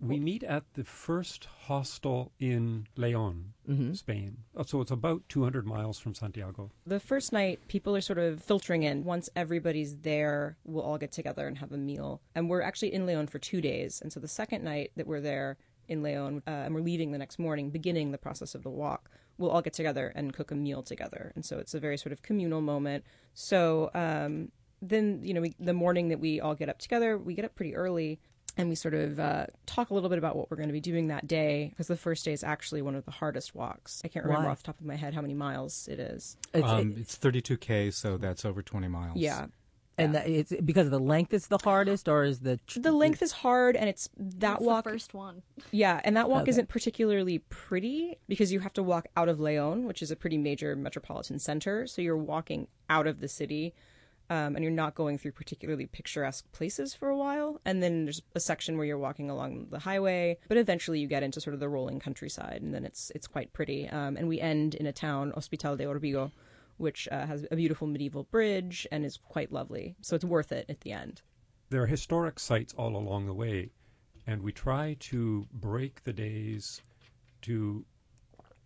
We 0.01 0.19
meet 0.19 0.43
at 0.43 0.65
the 0.75 0.83
first 0.83 1.45
hostel 1.67 2.33
in 2.41 2.89
Leon, 2.97 3.53
Mm-hmm. 3.69 3.93
Spain. 3.93 4.39
Uh, 4.57 4.65
So 4.65 4.81
it's 4.81 4.91
about 4.91 5.23
200 5.29 5.65
miles 5.65 6.01
from 6.01 6.13
Santiago. 6.13 6.73
The 6.85 6.99
first 6.99 7.33
night, 7.33 7.61
people 7.69 7.95
are 7.95 8.01
sort 8.01 8.19
of 8.19 8.43
filtering 8.43 8.83
in. 8.83 9.05
Once 9.05 9.29
everybody's 9.37 9.99
there, 9.99 10.57
we'll 10.65 10.83
all 10.83 10.99
get 10.99 11.13
together 11.13 11.47
and 11.47 11.59
have 11.59 11.71
a 11.71 11.77
meal. 11.79 12.21
And 12.35 12.51
we're 12.51 12.63
actually 12.63 12.93
in 12.93 13.07
Leon 13.07 13.29
for 13.29 13.39
two 13.39 13.61
days. 13.61 14.01
And 14.03 14.13
so 14.13 14.19
the 14.19 14.27
second 14.27 14.65
night 14.65 14.91
that 14.97 15.07
we're 15.07 15.21
there 15.21 15.57
in 15.87 16.03
Leon, 16.03 16.43
uh, 16.49 16.51
and 16.51 16.75
we're 16.75 16.81
leaving 16.81 17.13
the 17.13 17.19
next 17.19 17.39
morning, 17.39 17.71
beginning 17.71 18.11
the 18.11 18.19
process 18.19 18.57
of 18.57 18.65
the 18.65 18.71
walk, 18.71 19.09
we'll 19.39 19.51
all 19.51 19.63
get 19.63 19.73
together 19.73 20.13
and 20.15 20.33
cook 20.33 20.51
a 20.51 20.55
meal 20.55 20.83
together. 20.83 21.33
And 21.35 21.45
so 21.45 21.59
it's 21.59 21.75
a 21.75 21.81
very 21.81 21.97
sort 21.97 22.13
of 22.13 22.23
communal 22.23 22.61
moment. 22.61 23.05
So 23.35 23.91
um, 23.95 24.51
then, 24.81 25.21
you 25.23 25.35
know, 25.35 25.41
we, 25.41 25.55
the 25.59 25.73
morning 25.73 26.09
that 26.09 26.21
we 26.21 26.41
all 26.41 26.55
get 26.55 26.69
up 26.69 26.79
together, 26.79 27.17
we 27.19 27.35
get 27.35 27.45
up 27.45 27.55
pretty 27.55 27.75
early. 27.75 28.21
And 28.55 28.69
we 28.69 28.75
sort 28.75 28.93
of 28.93 29.19
uh, 29.19 29.47
talk 29.65 29.89
a 29.89 29.95
little 29.95 30.11
bit 30.11 30.19
about 30.19 30.37
what 30.37 30.51
we're 30.51 30.59
going 30.59 30.69
to 30.69 30.75
be 30.75 30.81
doing 30.81 31.07
that 31.07 31.27
day 31.27 31.69
because 31.71 31.87
the 31.87 31.97
first 31.97 32.23
day 32.23 32.35
is 32.35 32.45
actually 32.45 32.83
one 32.83 32.95
of 32.95 33.07
the 33.07 33.11
hardest 33.11 33.55
walks. 33.55 34.03
I 34.05 34.09
can't 34.09 34.27
remember 34.27 34.45
Why? 34.47 34.53
off 34.53 34.59
the 34.59 34.67
top 34.67 34.79
of 34.79 34.85
my 34.85 34.95
head 34.95 35.15
how 35.15 35.23
many 35.23 35.33
miles 35.33 35.89
it 35.89 35.99
is. 35.99 36.37
It's, 36.53 36.69
Um, 36.69 36.95
it's 36.99 37.17
32k, 37.17 37.95
so 37.95 38.19
that's 38.19 38.45
over 38.45 38.61
20 38.61 38.89
miles. 38.89 39.17
Yeah. 39.17 39.47
And 39.99 40.15
that 40.15 40.27
it's 40.29 40.53
because 40.65 40.87
of 40.87 40.91
the 40.93 40.99
length. 40.99 41.33
It's 41.35 41.47
the 41.49 41.59
hardest, 41.63 42.09
or 42.09 42.25
is 42.25 42.41
the 42.41 42.59
tr- 42.67 42.81
The 42.81 42.93
length 42.93 43.23
is 43.23 43.33
hard 43.33 43.77
and 43.77 43.89
it's 43.89 44.09
that 44.17 44.41
That's 44.41 44.63
walk 44.63 44.85
the 44.85 44.91
first 44.91 45.15
one. 45.15 45.43
Yeah, 45.71 46.01
and 46.05 46.17
that 46.17 46.29
walk 46.31 46.43
Okay. 46.43 46.51
isn't 46.51 46.69
particularly 46.69 47.39
pretty 47.51 48.19
because 48.29 48.53
you 48.53 48.61
have 48.61 48.73
to 48.75 48.83
walk 48.83 49.07
out 49.17 49.29
of 49.29 49.39
Leon, 49.41 49.85
which 49.87 50.03
is 50.03 50.11
a 50.11 50.17
pretty 50.17 50.39
major 50.39 50.75
metropolitan 50.77 51.39
center. 51.39 51.87
So 51.87 52.01
you're 52.03 52.17
walking 52.17 52.69
out 52.89 53.07
of 53.07 53.21
the 53.21 53.29
city, 53.29 53.75
um, 54.31 54.55
and 54.57 54.63
you're 54.63 54.73
not 54.73 54.95
going 54.95 55.19
through 55.19 55.33
particularly 55.33 55.85
picturesque 55.85 56.51
places 56.53 56.95
for 56.95 57.09
a 57.09 57.17
while. 57.17 57.61
And 57.67 57.83
then 57.83 58.05
there's 58.05 58.23
a 58.35 58.41
section 58.41 58.77
where 58.79 58.87
you're 58.87 58.97
walking 58.99 59.29
along 59.29 59.67
the 59.71 59.81
highway, 59.81 60.39
but 60.49 60.57
eventually 60.57 61.01
you 61.01 61.07
get 61.07 61.23
into 61.23 61.39
sort 61.41 61.53
of 61.55 61.61
the 61.61 61.69
rolling 61.69 62.01
countryside, 62.01 62.63
and 62.63 62.73
then 62.73 62.85
it's 62.87 63.13
it's 63.15 63.27
quite 63.27 63.53
pretty. 63.53 63.89
Um, 63.91 64.17
and 64.17 64.27
we 64.29 64.41
end 64.41 64.75
in 64.75 64.87
a 64.87 64.93
town, 64.93 65.33
Hospital 65.35 65.77
de 65.77 65.85
Orbigo, 65.85 66.31
which 66.83 67.09
uh, 67.11 67.25
has 67.27 67.47
a 67.51 67.57
beautiful 67.57 67.87
medieval 67.87 68.25
bridge 68.25 68.87
and 68.91 69.05
is 69.05 69.17
quite 69.17 69.53
lovely. 69.53 69.95
So 70.03 70.17
it's 70.17 70.25
worth 70.25 70.53
it 70.53 70.67
at 70.69 70.81
the 70.81 70.93
end. 70.93 71.23
There 71.71 71.83
are 71.83 71.87
historic 71.87 72.39
sites 72.39 72.75
all 72.77 72.97
along 72.97 73.27
the 73.27 73.33
way, 73.33 73.71
and 74.27 74.43
we 74.43 74.53
try 74.53 74.97
to 75.01 75.47
break 75.53 76.05
the 76.05 76.13
days 76.13 76.83
to 77.43 77.87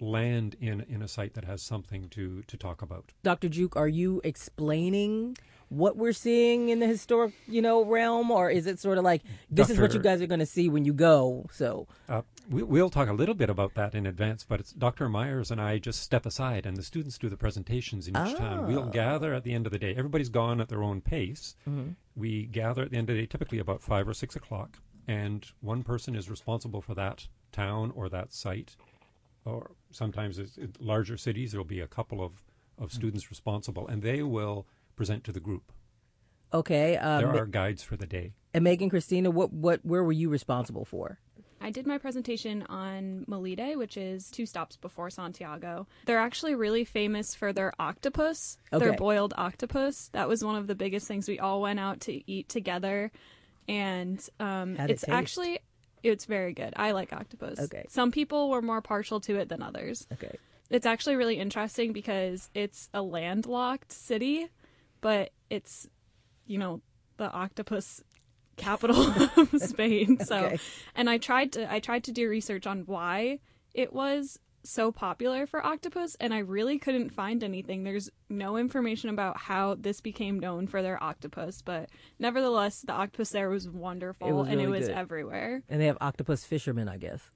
land 0.01 0.57
in, 0.61 0.85
in 0.89 1.03
a 1.03 1.09
site 1.09 1.35
that 1.35 1.45
has 1.45 1.63
something 1.63 2.09
to, 2.11 2.43
to 2.43 2.57
talk 2.57 2.83
about. 2.83 3.13
Dr. 3.23 3.49
Gyug, 3.49 3.77
are 3.77 3.89
you 3.89 4.21
explaining 4.25 5.37
what 5.69 5.97
we're 5.97 6.13
seeing 6.13 6.69
in 6.69 6.79
the 6.79 6.87
historic, 6.87 7.35
you 7.49 7.61
know, 7.61 7.85
realm, 7.85 8.31
or 8.31 8.51
is 8.51 8.67
it 8.67 8.79
sort 8.79 8.99
of 8.99 9.05
like 9.05 9.23
this 9.51 9.69
is 9.71 9.79
what 9.79 9.93
you 9.95 10.01
guys 10.01 10.23
are 10.23 10.27
going 10.27 10.41
to 10.41 10.47
see 10.47 10.69
when 10.69 10.85
you 10.85 10.93
go? 10.93 11.47
So 11.53 11.89
Uh, 12.09 12.23
we, 12.51 12.63
we'll 12.63 12.91
talk 12.91 13.09
a 13.09 13.13
little 13.13 13.35
bit 13.35 13.51
about 13.51 13.75
that 13.75 13.95
in 13.95 14.07
advance, 14.07 14.45
but 14.45 14.61
it's 14.61 14.73
Dr. 14.73 15.09
Myers 15.09 15.51
and 15.51 15.61
I 15.61 15.79
just 15.79 16.03
step 16.03 16.25
aside, 16.27 16.67
and 16.67 16.77
the 16.77 16.83
students 16.83 17.19
do 17.19 17.29
the 17.29 17.37
presentations 17.37 18.07
in 18.07 18.17
each 18.17 18.37
town. 18.37 18.69
We'll 18.69 18.85
ah. 18.85 18.91
gather 18.91 19.35
at 19.35 19.43
the 19.43 19.53
end 19.53 19.67
of 19.67 19.73
the 19.73 19.79
day. 19.79 19.95
Everybody's 19.97 20.29
gone 20.29 20.61
at 20.61 20.69
their 20.69 20.83
own 20.83 21.01
pace. 21.01 21.57
Mm-hmm. 21.69 21.91
We 22.15 22.47
gather 22.47 22.83
at 22.83 22.91
the 22.91 22.97
end 22.97 23.11
of 23.11 23.17
the 23.17 23.23
day, 23.23 23.27
typically 23.27 23.59
about 23.59 23.83
five 23.83 24.07
or 24.09 24.15
six 24.15 24.37
o'clock, 24.37 24.79
and 25.09 25.45
one 25.61 25.83
person 25.83 26.15
is 26.15 26.31
responsible 26.31 26.81
for 26.81 26.95
that 26.95 27.27
town 27.53 27.93
or 27.97 28.09
that 28.09 28.33
site. 28.33 28.77
Or 29.45 29.73
sometimes 29.91 30.39
it's, 30.39 30.57
in 30.57 30.73
larger 30.81 31.17
cities, 31.17 31.53
there 31.53 31.61
will 31.61 31.65
be 31.65 31.81
a 31.81 31.87
couple 31.87 32.23
of, 32.23 32.43
of 32.79 32.91
mm. 32.91 32.95
students 32.95 33.31
responsible, 33.31 33.87
and 33.89 34.03
they 34.03 34.23
will 34.23 34.67
present 34.97 35.25
to 35.25 35.33
the 35.33 35.41
group. 35.41 35.73
okay, 36.53 36.97
um, 36.97 37.23
There 37.23 37.43
are 37.43 37.47
guides 37.47 37.83
for 37.83 37.97
the 37.97 38.07
day. 38.07 38.33
and 38.55 38.65
Megan, 38.65 38.91
Christina, 38.91 39.31
what 39.31 39.53
what 39.53 39.81
where 39.85 40.03
were 40.03 40.13
you 40.13 40.29
responsible 40.29 40.85
for? 40.85 41.19
I 41.61 41.71
did 41.71 41.87
my 41.87 41.99
presentation 41.99 42.63
on 42.69 43.25
Melide, 43.29 43.77
which 43.77 43.97
is 43.97 44.31
two 44.31 44.47
stops 44.47 44.77
before 44.77 45.09
Santiago. 45.11 45.87
They're 46.05 46.21
actually 46.21 46.55
really 46.55 46.85
famous 46.85 47.35
for 47.35 47.53
their 47.53 47.73
octopus, 47.79 48.59
okay. 48.73 48.85
their 48.85 48.95
boiled 48.95 49.33
octopus. 49.37 50.09
That 50.13 50.29
was 50.29 50.45
one 50.45 50.57
of 50.57 50.67
the 50.67 50.75
biggest 50.75 51.09
things. 51.09 51.27
We 51.27 51.39
all 51.39 51.63
went 51.63 51.81
out 51.81 52.01
to 52.03 52.31
eat 52.31 52.49
together, 52.49 53.11
and 53.69 54.21
um, 54.39 54.77
How'd 54.77 54.91
it 54.91 54.95
it's 54.95 55.09
actually 55.09 55.61
it's 56.03 56.27
very 56.27 56.53
good. 56.53 56.73
I 56.77 56.93
like 56.93 57.13
octopus. 57.13 57.59
Okay. 57.59 57.87
Some 57.89 58.13
people 58.13 58.51
were 58.51 58.63
more 58.63 58.81
partial 58.81 59.21
to 59.21 59.37
it 59.37 59.49
than 59.49 59.63
others. 59.63 60.07
Okay. 60.13 60.37
It's 60.69 60.87
actually 60.87 61.17
really 61.17 61.39
interesting 61.39 61.93
because 61.93 62.51
it's 62.55 62.89
a 62.93 63.01
landlocked 63.01 63.93
city, 63.93 64.49
but 65.07 65.31
it's, 65.51 65.89
you 66.47 66.59
know, 66.59 66.81
the 67.17 67.31
octopus 67.31 68.03
capital 68.57 69.01
of 69.37 69.51
Spain. 69.59 70.19
So, 70.25 70.37
Okay. 70.47 70.59
and 70.97 71.09
I 71.09 71.19
tried 71.19 71.53
to 71.53 71.73
I 71.73 71.79
tried 71.79 72.03
to 72.05 72.13
do 72.13 72.29
research 72.29 72.67
on 72.67 72.81
why 72.87 73.39
it 73.73 73.93
was 73.93 74.41
so 74.65 74.91
popular 74.91 75.47
for 75.47 75.65
octopus 75.65 76.17
and 76.19 76.35
I 76.35 76.39
really 76.39 76.77
couldn't 76.81 77.11
find 77.11 77.45
anything. 77.45 77.85
There's 77.85 78.11
no 78.29 78.57
information 78.57 79.11
about 79.11 79.37
how 79.39 79.77
this 79.79 80.01
became 80.01 80.41
known 80.41 80.67
for 80.67 80.83
their 80.83 81.01
octopus, 81.01 81.63
but 81.63 81.89
nevertheless, 82.19 82.81
the 82.81 82.93
octopus 82.93 83.31
there 83.31 83.49
was 83.49 83.69
wonderful 83.69 84.27
It 84.29 84.33
was 84.33 84.49
and 84.49 84.61
it 84.61 84.65
really 84.65 84.79
was 84.81 84.89
good. 84.89 84.97
everywhere. 84.97 85.63
And 85.69 85.81
they 85.81 85.87
have 85.87 85.99
octopus 86.01 86.45
fishermen, 86.45 86.89
I 86.89 86.97
guess. 86.97 87.31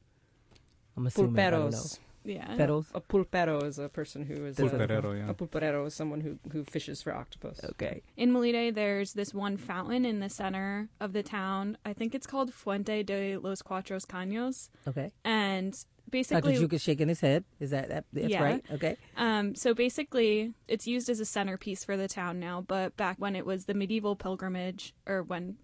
I'm 0.96 1.06
assuming. 1.06 1.38
I 1.38 1.50
don't 1.50 1.70
know. 1.70 1.76
Pulperos. 1.78 1.98
Yeah. 2.24 2.56
Peros. 2.56 2.86
A 2.94 3.00
pulpero 3.00 3.64
is 3.64 3.78
a 3.78 3.88
person 3.88 4.24
who 4.24 4.44
is 4.46 4.56
Pulperero, 4.56 5.14
a, 5.14 5.18
yeah. 5.18 5.30
a 5.30 5.34
pulperero 5.34 5.86
is 5.86 5.94
someone 5.94 6.20
who 6.20 6.38
who 6.52 6.64
fishes 6.64 7.00
for 7.02 7.14
octopus. 7.14 7.60
Okay. 7.64 8.02
In 8.16 8.32
Melide, 8.32 8.74
there's 8.74 9.14
this 9.14 9.32
one 9.32 9.56
fountain 9.56 10.04
in 10.04 10.20
the 10.20 10.28
center 10.28 10.88
of 11.00 11.12
the 11.12 11.22
town. 11.22 11.78
I 11.84 11.92
think 11.92 12.14
it's 12.14 12.26
called 12.26 12.52
Fuente 12.52 13.02
de 13.02 13.36
los 13.38 13.62
Cuatro 13.62 13.98
Caños. 14.06 14.68
Okay. 14.86 15.10
And 15.24 15.72
Dr. 15.72 16.10
basically, 16.10 16.56
Gyug 16.56 16.72
is 16.72 16.82
shaking 16.82 17.08
his 17.08 17.20
head. 17.20 17.44
Is 17.58 17.70
that, 17.70 17.88
that 17.88 18.04
that's 18.12 18.28
Yeah. 18.28 18.42
right? 18.42 18.64
Okay. 18.72 18.96
um, 19.16 19.54
so 19.54 19.74
basically, 19.74 20.52
it's 20.68 20.86
used 20.86 21.08
as 21.08 21.20
a 21.20 21.24
centerpiece 21.24 21.84
for 21.84 21.96
the 21.96 22.08
town 22.08 22.38
now. 22.40 22.60
But 22.60 22.96
back 22.96 23.16
when 23.18 23.34
it 23.36 23.46
was 23.46 23.64
the 23.64 23.74
medieval 23.74 24.16
pilgrimage, 24.16 24.94
or 25.06 25.22
when 25.22 25.56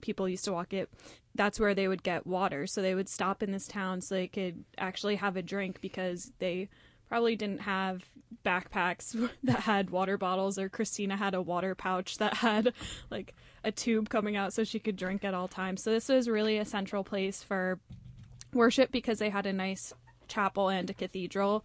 people 0.00 0.28
used 0.28 0.44
to 0.46 0.52
walk 0.52 0.72
it, 0.72 0.88
that's 1.34 1.60
where 1.60 1.74
they 1.74 1.88
would 1.88 2.02
get 2.02 2.26
water. 2.26 2.66
So 2.66 2.82
they 2.82 2.94
would 2.94 3.08
stop 3.08 3.42
in 3.42 3.52
this 3.52 3.66
town 3.66 4.00
so 4.00 4.14
they 4.14 4.26
could 4.26 4.64
actually 4.78 5.16
have 5.16 5.36
a 5.36 5.42
drink 5.42 5.80
because 5.80 6.32
they 6.38 6.68
probably 7.08 7.36
didn't 7.36 7.60
have 7.60 8.04
backpacks 8.44 9.30
that 9.42 9.60
had 9.60 9.90
water 9.90 10.16
bottles 10.16 10.58
or 10.58 10.68
Christina 10.68 11.16
had 11.16 11.34
a 11.34 11.42
water 11.42 11.74
pouch 11.74 12.18
that 12.18 12.34
had 12.34 12.72
like 13.10 13.34
a 13.64 13.72
tube 13.72 14.08
coming 14.08 14.36
out 14.36 14.52
so 14.52 14.64
she 14.64 14.78
could 14.78 14.96
drink 14.96 15.24
at 15.24 15.34
all 15.34 15.48
times. 15.48 15.82
So 15.82 15.90
this 15.90 16.08
was 16.08 16.28
really 16.28 16.58
a 16.58 16.64
central 16.64 17.04
place 17.04 17.42
for 17.42 17.78
worship 18.52 18.90
because 18.90 19.18
they 19.18 19.30
had 19.30 19.46
a 19.46 19.52
nice 19.52 19.92
chapel 20.28 20.68
and 20.68 20.88
a 20.88 20.94
cathedral, 20.94 21.64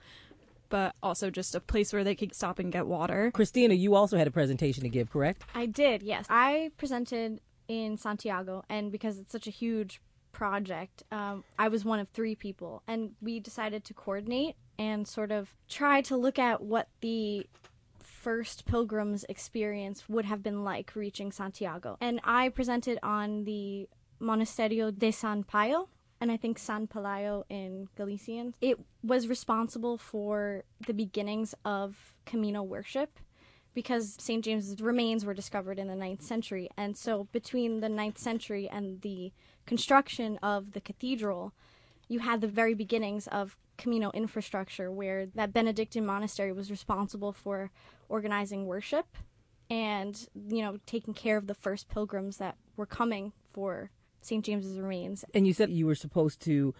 but 0.69 0.95
also 1.01 1.29
just 1.29 1.55
a 1.55 1.59
place 1.59 1.93
where 1.93 2.03
they 2.03 2.15
could 2.15 2.33
stop 2.33 2.59
and 2.59 2.71
get 2.71 2.87
water. 2.87 3.31
Christina, 3.31 3.73
you 3.73 3.95
also 3.95 4.17
had 4.17 4.27
a 4.27 4.31
presentation 4.31 4.83
to 4.83 4.89
give, 4.89 5.09
correct? 5.09 5.43
I 5.53 5.67
did, 5.67 6.03
yes. 6.03 6.25
I 6.29 6.71
presented 6.77 7.39
in 7.67 7.97
Santiago, 7.97 8.63
and 8.69 8.91
because 8.91 9.19
it's 9.19 9.31
such 9.31 9.47
a 9.47 9.51
huge 9.51 10.01
project, 10.31 11.03
um, 11.11 11.43
I 11.57 11.67
was 11.69 11.85
one 11.85 11.99
of 11.99 12.09
three 12.09 12.35
people, 12.35 12.83
and 12.87 13.11
we 13.21 13.39
decided 13.39 13.83
to 13.85 13.93
coordinate 13.93 14.55
and 14.77 15.07
sort 15.07 15.31
of 15.31 15.55
try 15.69 16.01
to 16.01 16.17
look 16.17 16.37
at 16.37 16.61
what 16.61 16.89
the 17.01 17.47
first 18.25 18.65
pilgrim's 18.65 19.23
experience 19.29 20.09
would 20.09 20.25
have 20.25 20.41
been 20.41 20.63
like 20.63 20.95
reaching 20.95 21.31
Santiago. 21.31 21.97
And 22.01 22.19
I 22.23 22.49
presented 22.49 22.99
on 23.03 23.45
the 23.45 23.87
Monasterio 24.19 24.97
de 24.97 25.11
San 25.11 25.43
Payo, 25.43 25.87
and 26.19 26.31
I 26.31 26.37
think 26.37 26.57
San 26.57 26.87
Pelayo 26.87 27.43
in 27.49 27.87
Galician. 27.95 28.55
It 28.61 28.79
was 29.03 29.27
responsible 29.27 29.97
for 29.97 30.63
the 30.87 30.93
beginnings 30.93 31.53
of 31.63 32.13
Camino 32.25 32.63
worship 32.63 33.19
because 33.75 34.15
St. 34.19 34.43
James's 34.43 34.81
remains 34.81 35.25
were 35.25 35.35
discovered 35.35 35.77
in 35.77 35.87
the 35.87 35.93
9th 35.93 36.23
century. 36.23 36.69
And 36.75 36.97
so 36.97 37.27
between 37.31 37.81
the 37.81 37.87
9th 37.87 38.17
century 38.17 38.67
and 38.67 39.01
the 39.01 39.31
construction 39.67 40.39
of 40.41 40.71
the 40.71 40.81
cathedral, 40.81 41.53
you 42.07 42.19
had 42.19 42.41
the 42.41 42.47
very 42.47 42.73
beginnings 42.73 43.27
of 43.27 43.57
Camino 43.77 44.09
infrastructure 44.13 44.89
where 44.91 45.25
that 45.27 45.53
Benedictine 45.53 46.05
monastery 46.05 46.53
was 46.53 46.71
responsible 46.71 47.33
for 47.33 47.69
organizing 48.07 48.65
worship 48.65 49.05
and, 49.69 50.27
you 50.47 50.61
know, 50.63 50.77
taking 50.85 51.13
care 51.13 51.37
of 51.37 51.47
the 51.47 51.53
first 51.53 51.89
pilgrims 51.89 52.37
that 52.37 52.55
were 52.77 52.85
coming 52.85 53.33
for 53.51 53.91
St. 54.21 54.45
James's 54.45 54.79
remains. 54.79 55.25
And 55.33 55.45
you 55.45 55.53
said 55.53 55.69
you 55.69 55.85
were 55.85 55.95
supposed 55.95 56.41
to 56.43 56.73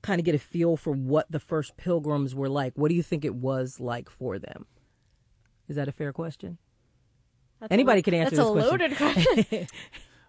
kind 0.00 0.18
of 0.18 0.24
get 0.24 0.34
a 0.34 0.38
feel 0.38 0.76
for 0.76 0.92
what 0.92 1.30
the 1.30 1.40
first 1.40 1.76
pilgrims 1.76 2.34
were 2.34 2.48
like. 2.48 2.72
What 2.76 2.88
do 2.88 2.94
you 2.94 3.02
think 3.02 3.24
it 3.24 3.34
was 3.34 3.80
like 3.80 4.08
for 4.08 4.38
them? 4.38 4.66
Is 5.68 5.76
that 5.76 5.88
a 5.88 5.92
fair 5.92 6.12
question? 6.12 6.58
That's 7.60 7.72
Anybody 7.72 8.00
a, 8.00 8.02
can 8.02 8.14
answer 8.14 8.36
that's 8.36 8.48
this 8.48 8.48
a 8.48 8.52
question. 8.52 8.70
loaded 8.70 8.96
question. 8.96 9.66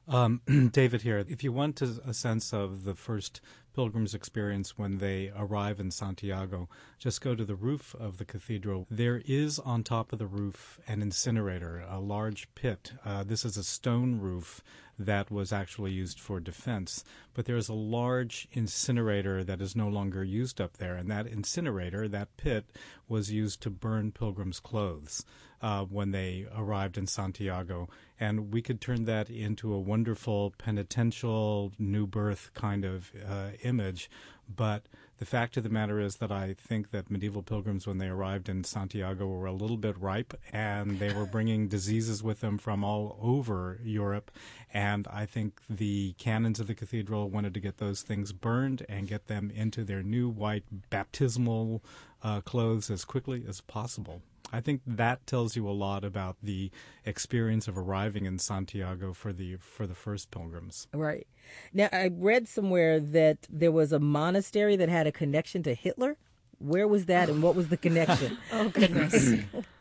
Um, 0.09 0.41
David 0.73 1.03
here. 1.03 1.23
If 1.29 1.43
you 1.43 1.51
want 1.51 1.83
a, 1.83 2.01
a 2.03 2.13
sense 2.15 2.51
of 2.51 2.83
the 2.83 2.95
first 2.95 3.41
pilgrim's 3.79 4.13
experience 4.13 4.77
when 4.77 4.97
they 4.97 5.31
arrive 5.37 5.79
in 5.79 5.89
Santiago, 5.89 6.67
just 6.97 7.21
go 7.21 7.33
to 7.33 7.45
the 7.45 7.55
roof 7.55 7.95
of 7.97 8.17
the 8.17 8.25
cathedral. 8.25 8.85
There 8.91 9.21
is 9.25 9.57
on 9.57 9.85
top 9.85 10.11
of 10.11 10.19
the 10.19 10.27
roof 10.27 10.81
an 10.85 11.01
incinerator, 11.01 11.85
a 11.89 11.97
large 11.97 12.53
pit. 12.55 12.91
Uh, 13.05 13.23
this 13.23 13.45
is 13.45 13.55
a 13.55 13.63
stone 13.63 14.19
roof 14.19 14.61
that 14.97 15.31
was 15.31 15.53
actually 15.53 15.93
used 15.93 16.19
for 16.19 16.41
defense, 16.41 17.05
but 17.33 17.45
there's 17.45 17.69
a 17.69 17.73
large 17.73 18.49
incinerator 18.51 19.45
that 19.45 19.61
is 19.61 19.77
no 19.77 19.87
longer 19.87 20.25
used 20.25 20.59
up 20.59 20.75
there, 20.75 20.97
and 20.97 21.09
that 21.09 21.25
incinerator, 21.25 22.09
that 22.09 22.35
pit, 22.35 22.73
was 23.07 23.31
used 23.31 23.61
to 23.61 23.69
burn 23.69 24.11
pilgrims' 24.11 24.59
clothes 24.59 25.23
uh, 25.61 25.83
when 25.85 26.11
they 26.11 26.45
arrived 26.55 26.97
in 26.97 27.07
Santiago. 27.07 27.89
And 28.19 28.53
we 28.53 28.61
could 28.61 28.81
turn 28.81 29.05
that 29.05 29.29
into 29.29 29.73
a 29.73 29.79
wonderful 29.79 30.53
penitential 30.57 31.71
new 31.79 32.05
birth 32.05 32.51
kind 32.53 32.83
of 32.83 33.11
uh, 33.27 33.51
image. 33.63 34.09
But 34.53 34.87
the 35.19 35.25
fact 35.25 35.57
of 35.57 35.63
the 35.63 35.69
matter 35.69 35.99
is 35.99 36.15
that 36.17 36.31
I 36.31 36.55
think 36.57 36.91
that 36.91 37.11
medieval 37.11 37.43
pilgrims, 37.43 37.85
when 37.85 37.97
they 37.97 38.07
arrived 38.07 38.49
in 38.49 38.63
Santiago, 38.63 39.27
were 39.27 39.45
a 39.45 39.53
little 39.53 39.77
bit 39.77 39.99
ripe 39.99 40.33
and 40.51 40.97
they 40.99 41.13
were 41.13 41.25
bringing 41.25 41.67
diseases 41.69 42.23
with 42.23 42.39
them 42.39 42.57
from 42.57 42.83
all 42.83 43.17
over 43.21 43.79
Europe. 43.83 44.31
And 44.73 45.07
I 45.11 45.25
think 45.25 45.61
the 45.69 46.13
canons 46.13 46.59
of 46.59 46.67
the 46.67 46.75
cathedral 46.75 47.29
wanted 47.29 47.53
to 47.53 47.59
get 47.59 47.77
those 47.77 48.01
things 48.01 48.31
burned 48.31 48.85
and 48.87 49.07
get 49.07 49.27
them 49.27 49.51
into 49.53 49.83
their 49.83 50.03
new 50.03 50.29
white 50.29 50.63
baptismal 50.89 51.83
uh, 52.23 52.41
clothes 52.41 52.89
as 52.89 53.05
quickly 53.05 53.43
as 53.47 53.61
possible. 53.61 54.21
I 54.51 54.61
think 54.61 54.81
that 54.85 55.25
tells 55.27 55.55
you 55.55 55.67
a 55.67 55.71
lot 55.71 56.03
about 56.03 56.37
the 56.41 56.71
experience 57.05 57.67
of 57.67 57.77
arriving 57.77 58.25
in 58.25 58.39
Santiago 58.39 59.13
for 59.13 59.31
the 59.31 59.57
for 59.57 59.85
the 59.85 59.95
first 59.95 60.31
pilgrims. 60.31 60.87
Right. 60.93 61.27
Now, 61.73 61.89
I 61.91 62.09
read 62.11 62.47
somewhere 62.47 62.99
that 62.99 63.47
there 63.49 63.71
was 63.71 63.91
a 63.91 63.99
monastery 63.99 64.75
that 64.75 64.89
had 64.89 65.07
a 65.07 65.11
connection 65.11 65.63
to 65.63 65.73
Hitler. 65.73 66.17
Where 66.59 66.87
was 66.87 67.05
that 67.05 67.29
and 67.29 67.41
what 67.41 67.55
was 67.55 67.69
the 67.69 67.77
connection? 67.77 68.37
Oh 68.51 68.69
goodness. 68.69 69.33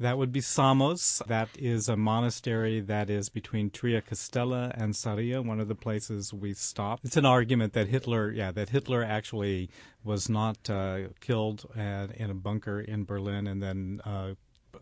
That 0.00 0.18
would 0.18 0.32
be 0.32 0.40
Samos. 0.40 1.22
That 1.28 1.48
is 1.56 1.88
a 1.88 1.96
monastery 1.96 2.80
that 2.80 3.08
is 3.08 3.28
between 3.28 3.70
Triacastela 3.70 4.72
and 4.74 4.92
Sarria, 4.92 5.44
one 5.44 5.60
of 5.60 5.68
the 5.68 5.76
places 5.76 6.32
we 6.32 6.52
stopped. 6.52 7.04
It's 7.04 7.16
an 7.16 7.26
argument 7.26 7.74
that 7.74 7.86
Hitler, 7.86 8.32
yeah, 8.32 8.50
that 8.52 8.70
Hitler 8.70 9.04
actually 9.04 9.70
was 10.02 10.28
not 10.28 10.68
uh, 10.68 11.08
killed 11.20 11.66
at, 11.76 12.10
in 12.16 12.28
a 12.28 12.34
bunker 12.34 12.80
in 12.80 13.04
Berlin 13.04 13.46
and 13.46 13.62
then 13.62 14.00
uh, 14.04 14.34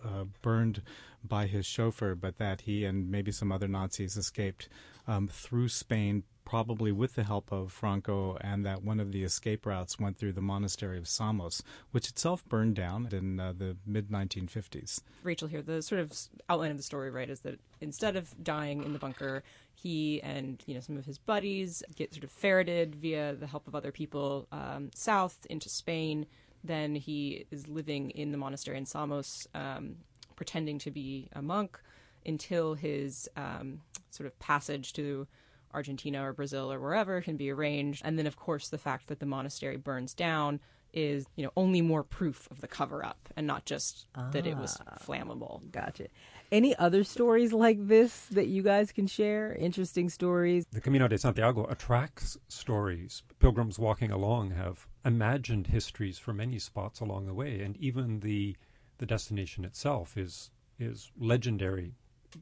uh, 0.03 0.25
burned 0.41 0.83
by 1.23 1.47
his 1.47 1.67
chauffeur, 1.67 2.15
but 2.15 2.39
that 2.39 2.63
he 2.63 2.85
and 2.85 3.11
maybe 3.11 3.31
some 3.31 3.53
other 3.53 3.69
Nazis 3.69 4.17
escaped 4.17 4.69
um, 5.07 5.29
through 5.29 5.69
Spain, 5.69 6.25
probably 6.45 6.93
with 6.93 7.15
the 7.15 7.25
help 7.25 7.53
of 7.53 7.73
Franco, 7.73 8.37
and 8.41 8.65
that 8.65 8.83
one 8.83 9.01
of 9.01 9.13
the 9.13 9.23
escape 9.23 9.67
routes 9.67 9.99
went 9.99 10.17
through 10.19 10.33
the 10.33 10.43
monastery 10.43 10.99
of 10.99 11.09
Samos, 11.09 11.63
which 11.91 12.09
itself 12.09 12.45
burned 12.49 12.77
down 12.77 13.09
in 13.13 13.41
uh, 13.41 13.53
the 13.57 13.77
mid 13.87 14.09
1950s. 14.09 15.01
Rachel 15.23 15.49
here. 15.49 15.63
The 15.63 15.83
sort 15.83 16.01
of 16.01 16.13
outline 16.49 16.71
of 16.71 16.77
the 16.77 16.83
story, 16.83 17.11
right, 17.11 17.29
is 17.29 17.41
that 17.41 17.61
instead 17.81 18.17
of 18.17 18.35
dying 18.43 18.83
in 18.83 18.93
the 18.93 18.99
bunker, 18.99 19.43
he 19.75 20.23
and 20.23 20.63
you 20.67 20.75
know 20.75 20.81
some 20.81 20.97
of 20.97 21.07
his 21.07 21.19
buddies 21.19 21.83
get 21.97 22.15
sort 22.15 22.25
of 22.25 22.31
ferreted 22.31 22.95
via 22.95 23.35
the 23.35 23.47
help 23.47 23.67
of 23.67 23.75
other 23.75 23.93
people 23.93 24.47
um, 24.53 24.91
south 24.95 25.47
into 25.49 25.69
Spain. 25.69 26.27
Then 26.65 26.95
he 26.95 27.47
is 27.51 27.67
living 27.69 28.11
in 28.11 28.31
the 28.31 28.39
monastery 28.39 28.77
in 28.77 28.87
Samos, 28.87 29.49
um, 29.55 29.97
pretending 30.37 30.79
to 30.81 30.91
be 30.91 31.29
a 31.33 31.43
monk, 31.43 31.81
until 32.25 32.75
his 32.75 33.29
um, 33.37 33.81
sort 34.11 34.27
of 34.27 34.39
passage 34.39 34.93
to 34.93 35.27
Argentina 35.75 36.27
or 36.27 36.33
Brazil 36.33 36.73
or 36.73 36.81
wherever 36.81 37.21
can 37.21 37.37
be 37.37 37.51
arranged. 37.51 38.03
And 38.05 38.19
then, 38.19 38.27
of 38.27 38.37
course, 38.37 38.69
the 38.69 38.79
fact 38.79 39.09
that 39.09 39.21
the 39.21 39.27
monastery 39.27 39.77
burns 39.77 40.15
down 40.15 40.61
is, 40.93 41.27
you 41.37 41.45
know, 41.45 41.53
only 41.57 41.81
more 41.81 42.03
proof 42.03 42.49
of 42.51 42.61
the 42.61 42.69
cover 42.69 43.05
up 43.05 43.29
and 43.37 43.47
not 43.47 43.65
just 43.65 44.07
that 44.33 44.47
it 44.47 44.57
was 44.57 44.79
ah. 44.87 44.99
flammable. 45.03 45.71
Gotcha. 45.71 46.09
Any 46.51 46.77
other 46.77 47.03
stories 47.03 47.53
like 47.53 47.89
this 47.89 48.27
that 48.27 48.49
you 48.49 48.63
guys 48.63 48.93
can 48.93 49.07
share? 49.07 49.55
Interesting 49.55 50.11
stories? 50.11 50.67
The 50.71 50.83
Camino 50.83 51.09
de 51.09 51.17
Santiago 51.17 51.65
attracts 51.65 52.37
stories. 52.49 53.23
Pilgrims 53.39 53.79
walking 53.79 54.11
along 54.11 54.51
have 54.51 54.87
imagined 55.05 55.69
histories 55.69 56.19
for 56.19 56.35
many 56.35 56.59
spots 56.59 57.01
along 57.01 57.27
the 57.27 57.35
way, 57.35 57.61
and 57.63 57.77
even 57.79 58.21
the 58.21 58.57
the 58.99 59.07
destination 59.07 59.65
itself 59.65 60.17
is 60.17 60.51
is 60.79 61.11
legendary. 61.19 61.95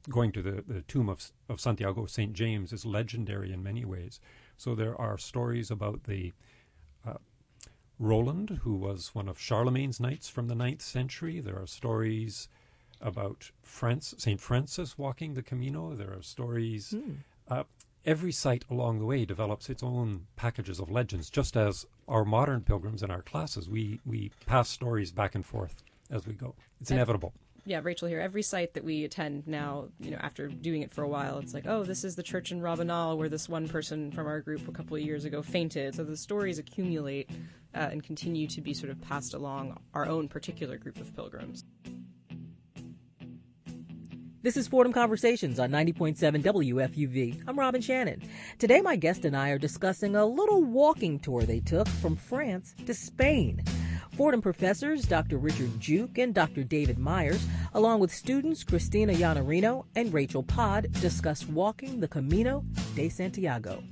Going 0.08 0.32
to 0.32 0.42
the, 0.42 0.62
the 0.66 0.82
tomb 0.82 1.08
of, 1.08 1.30
of 1.48 1.60
Santiago 1.60 2.06
St. 2.06 2.32
James 2.32 2.72
is 2.72 2.84
legendary 2.84 3.52
in 3.52 3.62
many 3.62 3.84
ways. 3.84 4.20
So 4.56 4.74
there 4.74 5.00
are 5.00 5.18
stories 5.18 5.70
about 5.70 6.04
the 6.04 6.32
uh, 7.06 7.14
Roland, 7.98 8.60
who 8.62 8.74
was 8.74 9.14
one 9.14 9.28
of 9.28 9.38
Charlemagne's 9.38 10.00
knights 10.00 10.28
from 10.28 10.48
the 10.48 10.54
ninth 10.54 10.82
century. 10.82 11.40
There 11.40 11.58
are 11.58 11.66
stories 11.66 12.48
about 13.00 13.50
France, 13.62 14.14
St. 14.18 14.40
Francis 14.40 14.98
walking 14.98 15.34
the 15.34 15.42
Camino. 15.42 15.94
There 15.94 16.12
are 16.12 16.22
stories. 16.22 16.94
Mm. 16.96 17.16
Uh, 17.48 17.64
every 18.04 18.32
site 18.32 18.64
along 18.70 18.98
the 18.98 19.06
way 19.06 19.24
develops 19.24 19.68
its 19.68 19.82
own 19.82 20.26
packages 20.36 20.78
of 20.80 20.90
legends, 20.90 21.30
just 21.30 21.56
as 21.56 21.86
our 22.08 22.24
modern 22.24 22.62
pilgrims 22.62 23.02
in 23.02 23.10
our 23.10 23.22
classes, 23.22 23.68
we, 23.68 24.00
we 24.04 24.30
pass 24.46 24.68
stories 24.68 25.12
back 25.12 25.34
and 25.34 25.44
forth 25.44 25.82
as 26.10 26.26
we 26.26 26.34
go. 26.34 26.54
It's 26.80 26.90
inevitable 26.90 27.32
yeah, 27.64 27.80
Rachel 27.82 28.08
here. 28.08 28.20
Every 28.20 28.42
site 28.42 28.74
that 28.74 28.84
we 28.84 29.04
attend 29.04 29.46
now, 29.46 29.88
you 29.98 30.10
know, 30.10 30.18
after 30.20 30.48
doing 30.48 30.82
it 30.82 30.92
for 30.92 31.02
a 31.02 31.08
while, 31.08 31.38
it's 31.38 31.54
like, 31.54 31.66
oh, 31.66 31.84
this 31.84 32.04
is 32.04 32.16
the 32.16 32.22
church 32.22 32.52
in 32.52 32.60
Rabanal 32.60 33.16
where 33.16 33.28
this 33.28 33.48
one 33.48 33.68
person 33.68 34.10
from 34.12 34.26
our 34.26 34.40
group 34.40 34.66
a 34.68 34.72
couple 34.72 34.96
of 34.96 35.02
years 35.02 35.24
ago 35.24 35.42
fainted. 35.42 35.94
So 35.94 36.04
the 36.04 36.16
stories 36.16 36.58
accumulate 36.58 37.30
uh, 37.74 37.88
and 37.90 38.02
continue 38.02 38.46
to 38.48 38.60
be 38.60 38.74
sort 38.74 38.90
of 38.90 39.00
passed 39.00 39.34
along 39.34 39.78
our 39.94 40.06
own 40.06 40.28
particular 40.28 40.78
group 40.78 41.00
of 41.00 41.14
pilgrims. 41.14 41.64
This 44.42 44.56
is 44.56 44.66
Fordham 44.66 44.94
Conversations 44.94 45.60
on 45.60 45.70
90.7 45.70 46.16
WFUV. 46.42 47.42
I'm 47.46 47.58
Robin 47.58 47.82
Shannon. 47.82 48.22
Today, 48.58 48.80
my 48.80 48.96
guest 48.96 49.26
and 49.26 49.36
I 49.36 49.50
are 49.50 49.58
discussing 49.58 50.16
a 50.16 50.24
little 50.24 50.62
walking 50.62 51.18
tour 51.18 51.42
they 51.42 51.60
took 51.60 51.86
from 51.86 52.16
France 52.16 52.74
to 52.86 52.94
Spain. 52.94 53.62
Fordham 54.20 54.42
professors 54.42 55.06
Dr. 55.06 55.38
Richard 55.38 55.80
Gyug 55.80 56.18
and 56.18 56.34
Dr. 56.34 56.62
David 56.62 56.98
Myers, 56.98 57.42
along 57.72 58.00
with 58.00 58.14
students 58.14 58.62
Christina 58.62 59.14
Iannarino 59.14 59.86
and 59.96 60.12
Rachel 60.12 60.42
Pod, 60.42 60.92
discuss 61.00 61.46
walking 61.46 62.00
the 62.00 62.08
Camino 62.08 62.62
de 62.94 63.08
Santiago. 63.08 63.82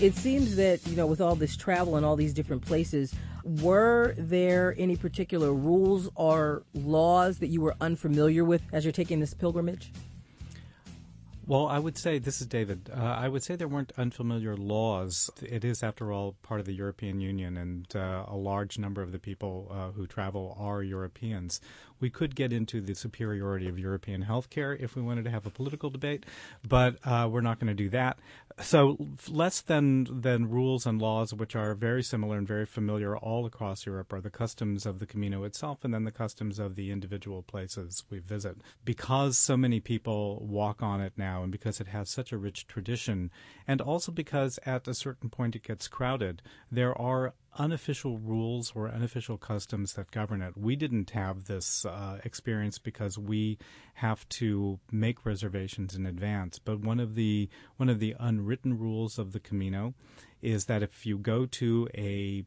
It 0.00 0.14
seems 0.14 0.54
that 0.56 0.86
you 0.86 0.96
know 0.96 1.06
with 1.06 1.20
all 1.20 1.34
this 1.34 1.56
travel 1.56 1.96
and 1.96 2.06
all 2.06 2.14
these 2.14 2.32
different 2.32 2.64
places 2.64 3.14
were 3.62 4.14
there 4.16 4.74
any 4.78 4.96
particular 4.96 5.52
rules 5.52 6.08
or 6.14 6.62
laws 6.74 7.38
that 7.38 7.48
you 7.48 7.60
were 7.60 7.74
unfamiliar 7.80 8.44
with 8.44 8.62
as 8.72 8.84
you're 8.84 8.92
taking 8.92 9.18
this 9.18 9.34
pilgrimage 9.34 9.90
well, 11.48 11.66
I 11.66 11.78
would 11.78 11.96
say 11.96 12.18
this 12.18 12.42
is 12.42 12.46
David. 12.46 12.90
Uh, 12.94 13.00
I 13.00 13.26
would 13.26 13.42
say 13.42 13.56
there 13.56 13.68
weren't 13.68 13.92
unfamiliar 13.96 14.54
laws. 14.54 15.30
It 15.40 15.64
is, 15.64 15.82
after 15.82 16.12
all, 16.12 16.36
part 16.42 16.60
of 16.60 16.66
the 16.66 16.74
European 16.74 17.22
Union, 17.22 17.56
and 17.56 17.86
uh, 17.96 18.26
a 18.28 18.36
large 18.36 18.78
number 18.78 19.00
of 19.00 19.12
the 19.12 19.18
people 19.18 19.66
uh, 19.70 19.92
who 19.92 20.06
travel 20.06 20.54
are 20.60 20.82
Europeans. 20.82 21.58
We 22.00 22.10
could 22.10 22.34
get 22.34 22.52
into 22.52 22.80
the 22.80 22.94
superiority 22.94 23.68
of 23.68 23.78
European 23.78 24.24
healthcare 24.24 24.78
if 24.78 24.96
we 24.96 25.02
wanted 25.02 25.24
to 25.24 25.30
have 25.30 25.46
a 25.46 25.50
political 25.50 25.90
debate, 25.90 26.26
but 26.66 26.96
uh, 27.04 27.28
we're 27.30 27.40
not 27.40 27.58
going 27.58 27.68
to 27.68 27.74
do 27.74 27.88
that. 27.90 28.18
So, 28.60 28.98
less 29.28 29.60
than 29.60 30.20
than 30.20 30.50
rules 30.50 30.84
and 30.84 31.00
laws, 31.00 31.32
which 31.32 31.54
are 31.54 31.74
very 31.74 32.02
similar 32.02 32.36
and 32.36 32.46
very 32.46 32.66
familiar 32.66 33.16
all 33.16 33.46
across 33.46 33.86
Europe, 33.86 34.12
are 34.12 34.20
the 34.20 34.30
customs 34.30 34.84
of 34.84 34.98
the 34.98 35.06
Camino 35.06 35.44
itself, 35.44 35.84
and 35.84 35.94
then 35.94 36.02
the 36.02 36.10
customs 36.10 36.58
of 36.58 36.74
the 36.74 36.90
individual 36.90 37.42
places 37.42 38.02
we 38.10 38.18
visit. 38.18 38.56
Because 38.84 39.38
so 39.38 39.56
many 39.56 39.78
people 39.78 40.44
walk 40.44 40.82
on 40.82 41.00
it 41.00 41.12
now 41.16 41.28
now 41.28 41.42
and 41.42 41.52
because 41.52 41.80
it 41.80 41.88
has 41.88 42.08
such 42.08 42.32
a 42.32 42.38
rich 42.38 42.66
tradition, 42.66 43.30
and 43.66 43.80
also 43.80 44.10
because 44.10 44.58
at 44.64 44.88
a 44.88 44.94
certain 44.94 45.28
point 45.28 45.56
it 45.56 45.62
gets 45.62 45.88
crowded, 45.88 46.42
there 46.70 46.96
are 46.98 47.34
unofficial 47.56 48.18
rules 48.18 48.72
or 48.74 48.88
unofficial 48.88 49.38
customs 49.38 49.94
that 49.94 50.10
govern 50.10 50.42
it. 50.42 50.56
We 50.56 50.76
didn't 50.76 51.10
have 51.10 51.44
this 51.44 51.84
uh, 51.84 52.18
experience 52.24 52.78
because 52.78 53.18
we 53.18 53.58
have 53.94 54.28
to 54.30 54.78
make 54.92 55.24
reservations 55.24 55.94
in 55.94 56.06
advance. 56.06 56.58
But 56.58 56.80
one 56.80 57.00
of 57.00 57.14
the 57.14 57.48
one 57.76 57.88
of 57.88 58.00
the 58.00 58.14
unwritten 58.18 58.78
rules 58.78 59.18
of 59.18 59.32
the 59.32 59.40
Camino 59.40 59.94
is 60.42 60.66
that 60.66 60.82
if 60.82 61.06
you 61.06 61.18
go 61.18 61.46
to 61.46 61.88
a 61.96 62.44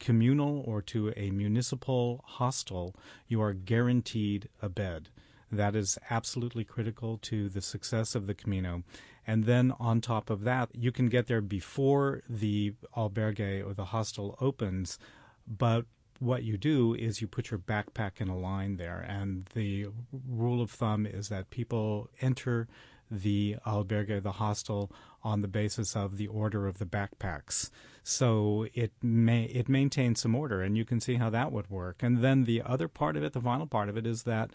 communal 0.00 0.62
or 0.66 0.82
to 0.82 1.12
a 1.16 1.30
municipal 1.30 2.24
hostel, 2.26 2.94
you 3.28 3.40
are 3.40 3.52
guaranteed 3.52 4.48
a 4.60 4.68
bed. 4.68 5.08
That 5.50 5.76
is 5.76 5.98
absolutely 6.10 6.64
critical 6.64 7.18
to 7.22 7.50
the 7.50 7.60
success 7.60 8.14
of 8.14 8.26
the 8.26 8.34
Camino. 8.34 8.82
And 9.26 9.44
then 9.44 9.72
on 9.78 10.00
top 10.00 10.30
of 10.30 10.42
that, 10.44 10.70
you 10.72 10.92
can 10.92 11.08
get 11.08 11.26
there 11.26 11.40
before 11.40 12.22
the 12.28 12.74
albergue 12.96 13.64
or 13.66 13.74
the 13.74 13.86
hostel 13.86 14.36
opens, 14.40 14.98
but 15.46 15.86
what 16.18 16.44
you 16.44 16.56
do 16.56 16.94
is 16.94 17.20
you 17.20 17.26
put 17.26 17.50
your 17.50 17.58
backpack 17.58 18.20
in 18.20 18.28
a 18.28 18.38
line 18.38 18.76
there. 18.76 19.04
And 19.08 19.46
the 19.54 19.88
rule 20.28 20.62
of 20.62 20.70
thumb 20.70 21.04
is 21.04 21.28
that 21.28 21.50
people 21.50 22.10
enter 22.20 22.68
the 23.10 23.56
albergue, 23.66 24.22
the 24.22 24.32
hostel, 24.32 24.90
on 25.24 25.42
the 25.42 25.48
basis 25.48 25.94
of 25.94 26.16
the 26.16 26.28
order 26.28 26.66
of 26.66 26.78
the 26.78 26.86
backpacks. 26.86 27.70
So 28.02 28.66
it 28.74 28.92
may 29.02 29.44
it 29.44 29.68
maintains 29.68 30.20
some 30.20 30.34
order, 30.34 30.62
and 30.62 30.76
you 30.76 30.84
can 30.84 31.00
see 31.00 31.16
how 31.16 31.30
that 31.30 31.52
would 31.52 31.70
work. 31.70 32.02
And 32.02 32.18
then 32.18 32.44
the 32.44 32.62
other 32.62 32.88
part 32.88 33.16
of 33.16 33.22
it, 33.22 33.32
the 33.32 33.40
final 33.40 33.66
part 33.66 33.88
of 33.88 33.96
it, 33.96 34.06
is 34.06 34.22
that 34.24 34.50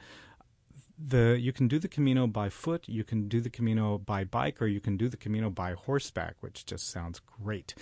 the 0.98 1.38
you 1.40 1.54
can 1.54 1.68
do 1.68 1.80
the 1.80 1.88
Camino 1.88 2.28
by 2.28 2.50
foot, 2.50 2.88
you 2.88 3.04
can 3.04 3.28
do 3.28 3.40
the 3.40 3.50
Camino 3.50 3.98
by 3.98 4.24
bike, 4.24 4.62
or 4.62 4.68
you 4.68 4.80
can 4.80 4.98
do 4.98 5.08
the 5.08 5.18
Camino 5.18 5.50
by 5.50 5.74
horseback, 5.74 6.36
which 6.42 6.66
just 6.66 6.90
sounds 6.90 7.22
great. 7.42 7.76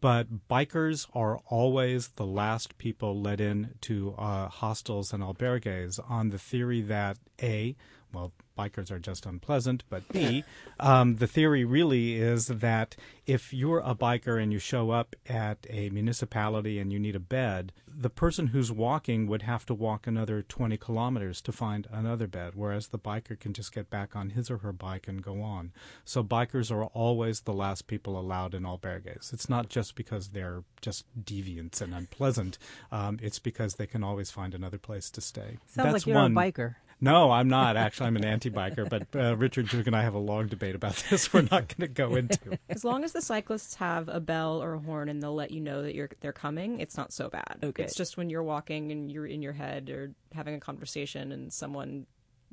But 0.00 0.48
bikers 0.48 1.06
are 1.14 1.40
always 1.46 2.08
the 2.08 2.26
last 2.26 2.78
people 2.78 3.20
let 3.20 3.40
in 3.40 3.74
to 3.82 4.14
uh, 4.18 4.48
hostels 4.48 5.12
and 5.12 5.22
albergues 5.22 5.98
on 6.08 6.30
the 6.30 6.38
theory 6.38 6.80
that 6.82 7.18
a 7.42 7.76
well, 8.12 8.32
bikers 8.56 8.90
are 8.90 8.98
just 8.98 9.26
unpleasant. 9.26 9.84
But 9.88 10.08
B, 10.08 10.44
um, 10.80 11.16
the 11.16 11.26
theory 11.26 11.64
really 11.64 12.16
is 12.16 12.46
that 12.46 12.96
if 13.26 13.52
you're 13.52 13.80
a 13.80 13.94
biker 13.94 14.42
and 14.42 14.52
you 14.52 14.58
show 14.58 14.90
up 14.90 15.14
at 15.28 15.66
a 15.70 15.90
municipality 15.90 16.78
and 16.78 16.92
you 16.92 16.98
need 16.98 17.16
a 17.16 17.20
bed, 17.20 17.72
the 17.86 18.10
person 18.10 18.48
who's 18.48 18.72
walking 18.72 19.26
would 19.26 19.42
have 19.42 19.66
to 19.66 19.74
walk 19.74 20.06
another 20.06 20.42
20 20.42 20.76
kilometers 20.76 21.40
to 21.42 21.52
find 21.52 21.86
another 21.92 22.26
bed, 22.26 22.52
whereas 22.54 22.88
the 22.88 22.98
biker 22.98 23.38
can 23.38 23.52
just 23.52 23.72
get 23.72 23.90
back 23.90 24.16
on 24.16 24.30
his 24.30 24.50
or 24.50 24.58
her 24.58 24.72
bike 24.72 25.06
and 25.06 25.22
go 25.22 25.42
on. 25.42 25.72
So 26.04 26.24
bikers 26.24 26.70
are 26.70 26.84
always 26.86 27.40
the 27.40 27.52
last 27.52 27.86
people 27.86 28.18
allowed 28.18 28.54
in 28.54 28.62
albergues. 28.62 29.32
It's 29.32 29.48
not 29.48 29.68
just 29.68 29.94
because 29.94 30.28
they're 30.28 30.64
just 30.80 31.04
deviants 31.24 31.80
and 31.80 31.94
unpleasant. 31.94 32.58
Um, 32.90 33.18
it's 33.22 33.38
because 33.38 33.74
they 33.74 33.86
can 33.86 34.02
always 34.02 34.30
find 34.30 34.54
another 34.54 34.78
place 34.78 35.10
to 35.10 35.20
stay. 35.20 35.58
Sounds 35.66 35.76
That's 35.76 35.92
like 35.92 36.06
you're 36.06 36.16
one, 36.16 36.32
a 36.32 36.34
biker. 36.34 36.76
No, 37.02 37.32
I'm 37.32 37.48
not. 37.48 37.76
Actually, 37.76 38.06
I'm 38.06 38.16
an 38.16 38.24
anti-biker, 38.24 38.88
but 38.88 39.08
uh, 39.20 39.36
Richard 39.36 39.66
Gyug 39.66 39.88
and 39.88 39.96
I 39.96 40.02
have 40.02 40.14
a 40.14 40.20
long 40.20 40.46
debate 40.46 40.76
about 40.76 40.94
this. 41.10 41.32
We're 41.32 41.42
not 41.42 41.66
going 41.66 41.80
to 41.80 41.88
go 41.88 42.14
into. 42.14 42.56
As 42.68 42.84
long 42.84 43.02
as 43.02 43.10
the 43.10 43.20
cyclists 43.20 43.74
have 43.74 44.08
a 44.08 44.20
bell 44.20 44.62
or 44.62 44.74
a 44.74 44.78
horn 44.78 45.08
and 45.08 45.20
they'll 45.20 45.34
let 45.34 45.50
you 45.50 45.60
know 45.60 45.82
that 45.82 45.96
you're 45.96 46.10
they're 46.20 46.32
coming, 46.32 46.78
it's 46.78 46.96
not 46.96 47.12
so 47.12 47.28
bad. 47.28 47.58
Okay. 47.60 47.82
It's 47.82 47.96
just 47.96 48.16
when 48.16 48.30
you're 48.30 48.44
walking 48.44 48.92
and 48.92 49.10
you're 49.10 49.26
in 49.26 49.42
your 49.42 49.52
head 49.52 49.90
or 49.90 50.14
having 50.32 50.54
a 50.54 50.60
conversation 50.60 51.32
and 51.32 51.52
someone 51.52 52.06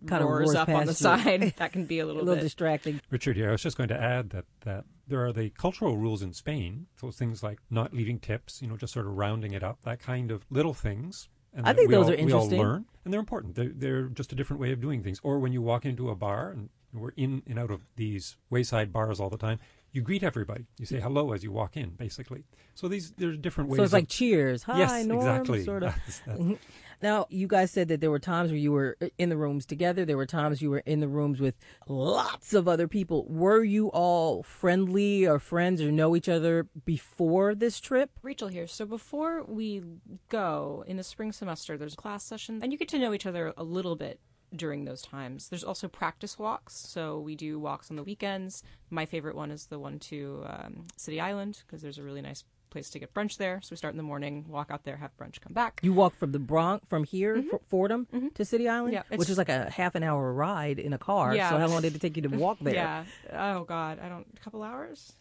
kind 0.08 0.24
roars, 0.24 0.50
of 0.50 0.56
up 0.56 0.70
on 0.70 0.88
the 0.88 0.94
you. 0.94 0.96
side, 0.96 1.54
that 1.58 1.72
can 1.72 1.86
be 1.86 2.00
a 2.00 2.06
little, 2.08 2.22
a 2.22 2.24
little 2.24 2.36
bit 2.38 2.44
distracting. 2.44 3.02
Richard 3.12 3.36
here. 3.36 3.50
I 3.50 3.52
was 3.52 3.62
just 3.62 3.78
going 3.78 3.90
to 3.90 4.02
add 4.02 4.32
that 4.32 4.46
that 4.62 4.86
there 5.08 5.24
are 5.24 5.32
the 5.32 5.52
cultural 5.52 5.96
rules 5.96 6.24
in 6.24 6.34
Spain. 6.34 6.88
So 7.00 7.12
things 7.12 7.44
like 7.44 7.60
not 7.70 7.94
leaving 7.94 8.20
tips, 8.20 8.64
you 8.64 8.68
know, 8.68 8.78
just 8.78 8.94
sort 8.94 9.06
of 9.06 9.16
rounding 9.16 9.54
it 9.54 9.62
up, 9.64 9.84
that 9.84 10.00
kind 10.00 10.32
of 10.32 10.44
little 10.50 10.74
things 10.74 11.30
and 11.54 11.68
I 11.68 11.74
think 11.74 11.90
those 11.90 12.06
all, 12.06 12.12
are 12.12 12.16
interesting. 12.16 12.52
We 12.52 12.58
all 12.58 12.64
learn, 12.72 12.86
and 13.04 13.14
they're 13.14 13.20
important. 13.20 13.56
They're, 13.56 13.72
they're 13.74 14.04
just 14.04 14.32
a 14.32 14.36
different 14.36 14.62
way 14.62 14.72
of 14.72 14.82
doing 14.82 15.04
things. 15.04 15.20
Or 15.24 15.40
when 15.40 15.52
you 15.52 15.62
walk 15.62 15.86
into 15.86 16.10
a 16.10 16.16
bar, 16.16 16.52
and 16.52 16.70
we're 16.94 17.14
in 17.16 17.44
and 17.48 17.60
out 17.60 17.72
of 17.72 17.82
these 17.96 18.38
wayside 18.50 18.92
bars 18.92 19.20
all 19.20 19.30
the 19.30 19.38
time, 19.38 19.60
you 19.92 20.02
greet 20.02 20.24
everybody. 20.24 20.66
You 20.78 20.86
say 20.86 21.00
hello 21.00 21.34
as 21.34 21.44
you 21.44 21.52
walk 21.52 21.76
in, 21.76 21.92
basically. 21.92 22.44
So 22.76 22.88
these 22.88 23.12
there's 23.18 23.38
different 23.38 23.70
ways. 23.70 23.78
So 23.78 23.84
it's 23.84 23.94
of, 23.94 24.00
like 24.00 24.10
cheers. 24.10 24.64
Hi, 24.64 24.80
yes, 24.80 25.06
Norm, 25.06 25.20
exactly. 25.20 25.64
Sort 25.64 25.84
of. 25.84 25.96
That's, 25.96 26.22
that's, 26.26 26.60
now, 27.02 27.28
you 27.30 27.48
guys 27.48 27.72
said 27.72 27.88
that 27.88 28.02
there 28.02 28.12
were 28.12 28.20
times 28.20 28.52
where 28.52 28.60
you 28.60 28.72
were 28.72 28.98
in 29.18 29.30
the 29.30 29.38
rooms 29.38 29.66
together. 29.66 30.06
There 30.06 30.18
were 30.18 30.26
times 30.26 30.62
you 30.62 30.70
were 30.70 30.80
in 30.80 31.00
the 31.00 31.08
rooms 31.08 31.40
with 31.40 31.56
lots 31.88 32.54
of 32.54 32.68
other 32.68 32.88
people. 32.88 33.26
Were 33.28 33.64
you 33.64 33.88
all 33.90 34.44
friendly 34.44 35.26
or 35.26 35.40
friends 35.40 35.82
or 35.82 35.92
know 35.92 36.16
each 36.16 36.30
other 36.30 36.68
before 36.86 37.56
this 37.56 37.80
trip? 37.80 38.12
Rachel 38.22 38.50
here. 38.50 38.68
So 38.68 38.86
before 38.86 39.44
we 39.44 39.82
go 40.30 40.84
in 40.88 40.98
the 40.98 41.04
spring 41.04 41.32
semester, 41.32 41.78
there's 41.78 41.94
a 41.94 41.98
class 41.98 42.24
session, 42.24 42.60
and 42.62 42.72
you 42.72 42.78
get 42.78 42.90
to 42.90 43.00
know 43.00 43.14
each 43.14 43.26
other 43.26 43.54
a 43.56 43.64
little 43.64 43.96
bit 43.96 44.20
during 44.56 44.86
those 44.86 45.02
times. 45.02 45.50
There's 45.50 45.64
also 45.64 45.88
practice 45.88 46.40
walks. 46.40 46.76
So 46.76 47.20
we 47.20 47.36
do 47.36 47.60
walks 47.60 47.90
on 47.90 47.96
the 47.96 48.04
weekends. 48.04 48.64
My 48.90 49.06
favorite 49.06 49.36
one 49.36 49.52
is 49.52 49.68
the 49.68 49.80
one 49.80 50.00
to 50.00 50.44
um, 50.48 50.88
City 50.98 51.22
Island 51.22 51.64
because 51.66 51.82
there's 51.82 51.98
a 51.98 52.04
really 52.04 52.22
nice 52.22 52.44
place 52.70 52.90
to 52.92 53.00
get 53.00 53.14
brunch 53.14 53.38
there. 53.38 53.60
So 53.62 53.70
we 53.72 53.78
start 53.78 53.94
in 53.94 53.98
the 53.98 54.04
morning, 54.04 54.46
walk 54.48 54.70
out 54.72 54.84
there, 54.84 54.98
have 54.98 55.16
brunch, 55.18 55.40
come 55.42 55.54
back. 55.54 55.80
You 55.84 55.94
walk 55.94 56.16
from 56.16 56.32
the 56.32 56.40
Bronx, 56.40 56.86
from 56.88 57.04
here, 57.04 57.38
mm-hmm. 57.38 57.58
Fordham, 57.68 58.08
mm-hmm. 58.14 58.28
to 58.30 58.46
City 58.46 58.68
Island, 58.68 58.94
yeah, 58.94 59.04
which 59.16 59.30
is 59.30 59.38
like 59.38 59.50
a 59.50 59.70
half 59.70 59.96
an 59.96 60.04
hour 60.04 60.32
ride 60.34 60.80
in 60.80 60.94
a 60.94 60.98
car. 60.98 61.36
Yeah. 61.36 61.50
So 61.50 61.58
how 61.58 61.68
long 61.68 61.82
did 61.82 61.96
it 61.96 62.02
take 62.02 62.16
you 62.16 62.24
to 62.24 62.30
walk 62.30 62.60
there? 62.62 62.74
yeah. 62.74 63.04
Oh 63.34 63.64
God, 63.64 64.00
I 64.00 64.10
don't. 64.10 64.28
A 64.36 64.40
couple 64.40 64.64
hours. 64.64 65.14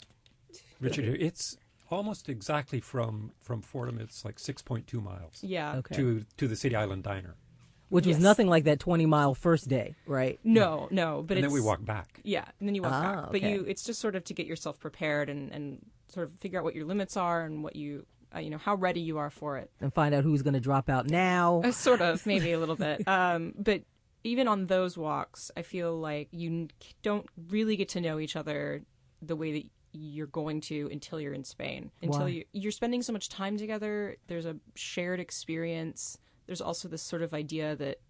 Richard, 0.80 1.04
it's 1.20 1.56
almost 1.90 2.28
exactly 2.28 2.80
from 2.80 3.32
from 3.42 3.62
Fordham. 3.62 3.98
It's 3.98 4.24
like 4.24 4.38
six 4.38 4.62
point 4.62 4.86
two 4.86 5.00
miles. 5.00 5.42
Yeah. 5.42 5.76
Okay. 5.76 5.94
To 5.96 6.24
to 6.36 6.48
the 6.48 6.56
City 6.56 6.76
Island 6.76 7.02
Diner. 7.02 7.36
Which 7.90 8.06
yes. 8.06 8.16
was 8.16 8.22
nothing 8.22 8.48
like 8.48 8.64
that 8.64 8.80
twenty 8.80 9.06
mile 9.06 9.34
first 9.34 9.68
day, 9.68 9.96
right? 10.06 10.38
No, 10.44 10.88
no. 10.90 11.24
But 11.26 11.38
and 11.38 11.44
then 11.44 11.52
we 11.52 11.60
walk 11.60 11.84
back. 11.84 12.20
Yeah, 12.22 12.44
and 12.60 12.68
then 12.68 12.74
you 12.74 12.82
walk 12.82 12.92
ah, 12.92 13.02
back. 13.02 13.24
But 13.28 13.36
okay. 13.36 13.52
you, 13.52 13.64
it's 13.66 13.82
just 13.82 13.98
sort 14.00 14.14
of 14.14 14.24
to 14.24 14.34
get 14.34 14.46
yourself 14.46 14.78
prepared 14.78 15.30
and 15.30 15.50
and 15.52 15.84
sort 16.08 16.26
of 16.26 16.38
figure 16.38 16.58
out 16.58 16.64
what 16.64 16.74
your 16.74 16.84
limits 16.84 17.16
are 17.16 17.42
and 17.42 17.62
what 17.62 17.76
you 17.76 18.04
uh, 18.34 18.38
you 18.38 18.50
know 18.50 18.58
how 18.58 18.74
ready 18.74 19.00
you 19.00 19.18
are 19.18 19.30
for 19.30 19.56
it 19.56 19.70
and 19.80 19.92
find 19.92 20.14
out 20.14 20.24
who's 20.24 20.42
going 20.42 20.54
to 20.54 20.60
drop 20.60 20.88
out 20.88 21.06
now 21.06 21.62
uh, 21.64 21.72
sort 21.72 22.00
of 22.00 22.24
maybe 22.26 22.52
a 22.52 22.58
little 22.58 22.76
bit 22.76 23.06
um, 23.08 23.54
but 23.58 23.82
even 24.24 24.48
on 24.48 24.66
those 24.66 24.98
walks 24.98 25.50
i 25.56 25.62
feel 25.62 25.96
like 25.96 26.28
you 26.32 26.68
don't 27.02 27.26
really 27.48 27.76
get 27.76 27.88
to 27.88 28.00
know 28.00 28.18
each 28.18 28.36
other 28.36 28.82
the 29.22 29.36
way 29.36 29.52
that 29.52 29.64
you're 29.92 30.26
going 30.26 30.60
to 30.60 30.88
until 30.92 31.20
you're 31.20 31.32
in 31.32 31.44
spain 31.44 31.90
until 32.02 32.22
Why? 32.22 32.28
you 32.28 32.44
you're 32.52 32.72
spending 32.72 33.02
so 33.02 33.12
much 33.12 33.28
time 33.28 33.56
together 33.56 34.16
there's 34.26 34.46
a 34.46 34.56
shared 34.74 35.20
experience 35.20 36.18
there's 36.48 36.60
also 36.60 36.88
this 36.88 37.02
sort 37.02 37.22
of 37.22 37.32
idea 37.32 37.76
that 37.76 38.00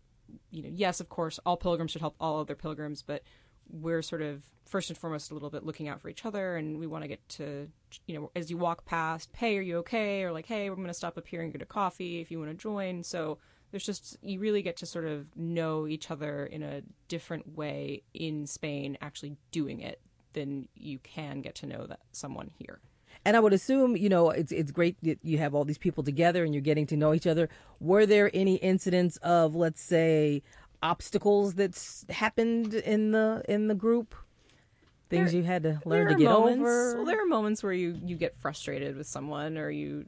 you 0.51 0.63
know 0.63 0.71
yes 0.73 1.01
of 1.01 1.11
course 1.11 1.39
all 1.45 1.59
pilgrims 1.59 1.91
should 1.91 2.01
help 2.01 2.15
all 2.19 2.41
other 2.41 2.55
pilgrims 2.55 3.03
but 3.03 3.23
we're 3.71 4.01
sort 4.01 4.23
of 4.23 4.43
first 4.65 4.89
and 4.91 4.99
foremost 4.99 5.31
a 5.31 5.35
little 5.35 5.51
bit 5.51 5.65
looking 5.65 5.89
out 5.89 6.01
for 6.01 6.09
each 6.09 6.25
other 6.25 6.57
and 6.57 6.79
we 6.79 6.87
want 6.87 7.03
to 7.03 7.09
get 7.09 7.27
to 7.29 7.69
you 8.07 8.19
know 8.19 8.31
as 8.35 8.51
you 8.51 8.57
walk 8.57 8.87
past 8.87 9.31
hey 9.37 9.59
are 9.59 9.63
you 9.63 9.79
okay? 9.79 10.23
or 10.23 10.33
like 10.33 10.47
hey 10.47 10.71
we're 10.71 10.77
going 10.77 10.89
to 10.89 10.95
stop 10.95 11.19
up 11.19 11.27
here 11.27 11.43
and 11.43 11.53
get 11.53 11.63
a 11.63 11.67
coffee 11.67 12.21
if 12.21 12.31
you 12.31 12.39
want 12.39 12.51
to 12.51 12.57
join. 12.57 13.03
So 13.03 13.39
there's 13.71 13.85
just 13.85 14.17
you 14.23 14.41
really 14.41 14.63
get 14.63 14.77
to 14.79 14.87
sort 14.87 15.05
of 15.05 15.37
know 15.37 15.87
each 15.87 16.11
other 16.11 16.47
in 16.47 16.63
a 16.63 16.83
different 17.09 17.57
way 17.57 18.03
in 18.15 18.47
Spain 18.47 18.97
actually 19.01 19.37
doing 19.51 19.81
it 19.81 20.01
than 20.33 20.69
you 20.75 20.99
can 20.99 21.41
get 21.41 21.55
to 21.57 21.67
know 21.67 21.87
that 21.87 22.01
someone 22.13 22.51
here 22.59 22.81
and 23.25 23.37
I 23.37 23.41
would 23.41 23.53
assume, 23.53 23.97
you 23.97 24.09
know, 24.09 24.31
it's 24.31 24.53
it's 24.53 24.71
great 24.71 24.97
that 25.03 25.19
you 25.23 25.39
have 25.39 25.55
all 25.55 25.65
these 25.65 25.79
people 25.79 26.03
together 26.03 26.45
and 26.45 26.55
you're 26.55 26.63
getting 26.63 26.87
to 26.87 26.97
know 26.97 27.15
each 27.15 27.27
other. 27.27 27.49
Were 27.81 28.07
there 28.07 28.31
any 28.33 28.57
incidents 28.57 29.17
of, 29.19 29.55
let's 29.55 29.81
say, 29.81 30.43
obstacles 30.83 31.55
that's 31.55 32.07
happened 32.11 32.75
in 32.75 33.13
the 33.13 33.43
in 33.49 33.69
the 33.69 33.75
group? 33.75 34.15
Things 35.11 35.33
there, 35.33 35.41
you 35.41 35.47
had 35.47 35.63
to 35.63 35.81
learn 35.85 36.09
to 36.09 36.15
get 36.15 36.27
moments, 36.27 36.61
over. 36.61 36.97
Well, 36.97 37.05
there 37.07 37.23
are 37.23 37.27
moments 37.27 37.63
where 37.63 37.73
you 37.73 37.99
you 38.05 38.17
get 38.17 38.37
frustrated 38.37 38.97
with 38.97 39.07
someone, 39.07 39.57
or 39.57 39.71
you 39.71 40.07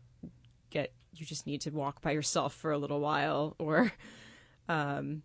get 0.70 0.92
you 1.14 1.27
just 1.27 1.46
need 1.46 1.62
to 1.62 1.70
walk 1.70 2.03
by 2.03 2.12
yourself 2.12 2.55
for 2.55 2.70
a 2.70 2.79
little 2.79 3.01
while, 3.01 3.57
or 3.59 3.92
um, 4.68 5.23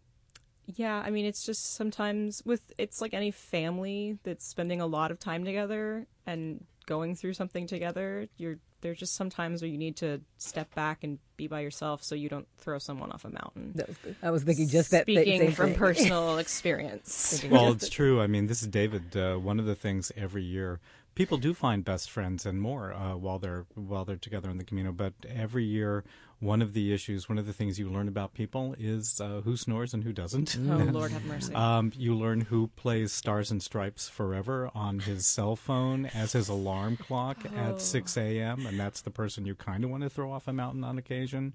yeah. 0.66 1.04
I 1.06 1.12
mean, 1.12 1.26
it's 1.26 1.46
just 1.46 1.76
sometimes 1.76 2.42
with 2.46 2.74
it's 2.78 3.02
like 3.02 3.14
any 3.14 3.32
family 3.32 4.18
that's 4.24 4.46
spending 4.46 4.82
a 4.82 4.88
lot 4.88 5.12
of 5.12 5.20
time 5.20 5.44
together 5.44 6.08
and 6.26 6.66
going 6.86 7.16
through 7.16 7.34
something 7.34 7.68
together. 7.68 8.28
You're 8.38 8.58
there's 8.82 9.00
just 9.00 9.16
sometimes 9.16 9.62
where 9.62 9.70
you 9.70 9.78
need 9.78 9.98
to 9.98 10.22
step 10.38 10.74
back 10.76 11.04
and 11.04 11.18
be 11.38 11.48
by 11.48 11.62
yourself 11.62 12.04
so 12.04 12.14
you 12.14 12.30
don't 12.30 12.48
throw 12.58 12.78
someone 12.78 13.12
off 13.12 13.26
a 13.26 13.30
mountain. 13.30 13.74
Was 13.76 13.98
I 14.22 14.30
was 14.32 14.44
thinking 14.44 14.68
just 14.68 14.92
that. 14.92 15.04
Speaking 15.04 15.52
from 15.52 15.74
personal 15.74 16.38
experience. 16.40 17.44
well, 17.50 17.72
it's 17.72 17.90
true. 17.90 18.22
I 18.22 18.28
mean, 18.28 18.48
this 18.48 18.62
is 18.62 18.68
David. 18.68 19.18
Uh, 19.18 19.38
one 19.38 19.60
of 19.60 19.66
the 19.66 19.76
things 19.76 20.12
every 20.16 20.44
year 20.44 20.80
people 21.16 21.38
do 21.38 21.54
find 21.54 21.84
best 21.84 22.12
friends 22.12 22.46
and 22.46 22.62
more 22.62 22.94
uh, 22.94 23.16
while 23.16 23.40
they're 23.40 23.66
while 23.74 24.06
they're 24.06 24.18
together 24.18 24.50
in 24.50 24.58
the 24.58 24.64
Camino. 24.64 24.92
But 24.92 25.14
every 25.28 25.64
year, 25.64 26.04
one 26.46 26.62
of 26.62 26.74
the 26.74 26.94
issues, 26.94 27.28
one 27.28 27.38
of 27.38 27.46
the 27.46 27.54
things 27.54 27.80
you 27.80 27.90
learn 27.90 28.08
about 28.08 28.34
people 28.34 28.76
is 28.80 29.20
uh, 29.20 29.42
who 29.44 29.58
snores 29.58 29.94
and 29.94 30.04
who 30.04 30.14
doesn't. 30.14 30.58
Oh 30.58 30.78
Lord, 30.92 31.12
have 31.12 31.26
mercy. 31.26 31.54
Um, 31.54 31.92
you 31.96 32.16
learn 32.16 32.42
who 32.42 32.68
plays 32.76 33.12
Stars 33.12 33.52
and 33.52 33.62
Stripes 33.62 34.08
Forever 34.08 34.70
on 34.76 35.00
his 35.00 35.26
cell 35.26 35.56
phone 35.56 36.06
as 36.06 36.34
his 36.34 36.48
alarm 36.48 36.98
clock 36.98 37.40
oh. 37.46 37.58
at 37.58 37.82
6 37.82 38.18
a.m. 38.18 38.66
and 38.66 38.80
that's 38.80 39.02
the 39.02 39.12
person 39.12 39.46
you 39.46 39.56
kind 39.56 39.84
of 39.84 39.90
want 39.90 40.04
to 40.04 40.10
throw 40.10 40.32
off 40.32 40.48
a 40.48 40.54
mountain 40.54 40.84
on 40.84 40.98
occasion. 40.98 41.54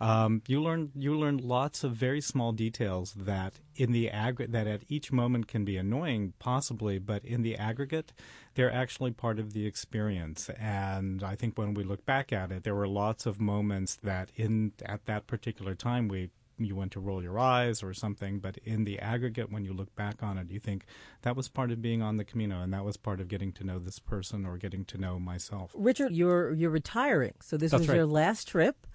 Um, 0.00 0.42
you 0.46 0.62
learn 0.62 0.92
you 0.94 1.18
learn 1.18 1.38
lots 1.38 1.82
of 1.82 1.92
very 1.92 2.20
small 2.20 2.52
details 2.52 3.14
that 3.14 3.54
in 3.74 3.90
the 3.90 4.08
aggregate 4.10 4.52
that 4.52 4.66
at 4.66 4.82
each 4.88 5.10
moment 5.10 5.48
can 5.48 5.64
be 5.64 5.76
annoying, 5.76 6.34
possibly, 6.38 6.98
but 6.98 7.24
in 7.24 7.42
the 7.42 7.56
aggregate, 7.56 8.12
they're 8.54 8.72
actually 8.72 9.10
part 9.10 9.38
of 9.40 9.52
the 9.54 9.66
experience. 9.66 10.50
And 10.50 11.22
I 11.22 11.34
think 11.34 11.58
when 11.58 11.74
we 11.74 11.82
look 11.82 12.04
back 12.06 12.32
at 12.32 12.52
it, 12.52 12.62
there 12.62 12.74
were 12.74 12.88
lots 12.88 13.26
of 13.26 13.40
moments 13.40 13.96
that 13.96 14.27
in 14.36 14.72
at 14.84 15.06
that 15.06 15.26
particular 15.26 15.74
time 15.74 16.08
we 16.08 16.30
you 16.60 16.74
went 16.74 16.90
to 16.90 16.98
roll 16.98 17.22
your 17.22 17.38
eyes 17.38 17.84
or 17.84 17.94
something, 17.94 18.40
but 18.40 18.58
in 18.64 18.82
the 18.82 18.98
aggregate, 18.98 19.52
when 19.52 19.64
you 19.64 19.72
look 19.72 19.94
back 19.94 20.24
on 20.24 20.36
it, 20.38 20.50
you 20.50 20.58
think 20.58 20.86
that 21.22 21.36
was 21.36 21.48
part 21.48 21.70
of 21.70 21.80
being 21.80 22.02
on 22.02 22.16
the 22.16 22.24
Camino, 22.24 22.60
and 22.60 22.72
that 22.72 22.84
was 22.84 22.96
part 22.96 23.20
of 23.20 23.28
getting 23.28 23.52
to 23.52 23.62
know 23.62 23.78
this 23.78 24.00
person 24.00 24.44
or 24.44 24.56
getting 24.56 24.84
to 24.86 24.98
know 24.98 25.20
myself. 25.20 25.70
Richard, 25.72 26.16
you're 26.16 26.52
you're 26.52 26.70
retiring, 26.70 27.34
so 27.40 27.56
this 27.56 27.70
That's 27.70 27.82
was 27.82 27.88
right. 27.88 27.96
your 27.96 28.06
last 28.06 28.48
trip 28.48 28.88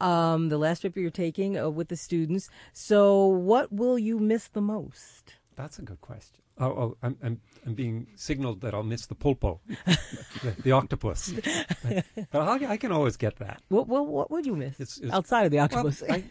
um, 0.00 0.48
the 0.48 0.58
last 0.58 0.80
trip 0.80 0.96
you're 0.96 1.10
taking 1.10 1.58
uh, 1.58 1.68
with 1.68 1.88
the 1.88 1.96
students. 1.96 2.48
So, 2.72 3.26
what 3.26 3.72
will 3.72 3.98
you 3.98 4.18
miss 4.18 4.48
the 4.48 4.60
most? 4.60 5.34
That's 5.56 5.78
a 5.78 5.82
good 5.82 6.00
question. 6.00 6.40
Oh, 6.60 6.66
oh 6.66 6.96
I'm, 7.02 7.16
I'm, 7.22 7.40
I'm 7.66 7.74
being 7.74 8.06
signaled 8.16 8.60
that 8.60 8.74
I'll 8.74 8.82
miss 8.82 9.06
the 9.06 9.14
pulpo, 9.14 9.60
the, 10.42 10.62
the, 10.62 10.72
octopus. 10.72 11.32
but 12.30 12.40
I, 12.40 12.72
I, 12.72 12.76
can 12.76 12.92
always 12.92 13.16
get 13.16 13.36
that. 13.36 13.62
What, 13.68 13.88
what, 13.88 14.06
what 14.06 14.30
would 14.30 14.46
you 14.46 14.54
miss 14.54 14.78
it's, 14.78 14.98
it's, 14.98 15.12
outside 15.12 15.46
of 15.46 15.50
the 15.50 15.58
octopus? 15.58 16.02
Well, 16.02 16.18
I, 16.18 16.24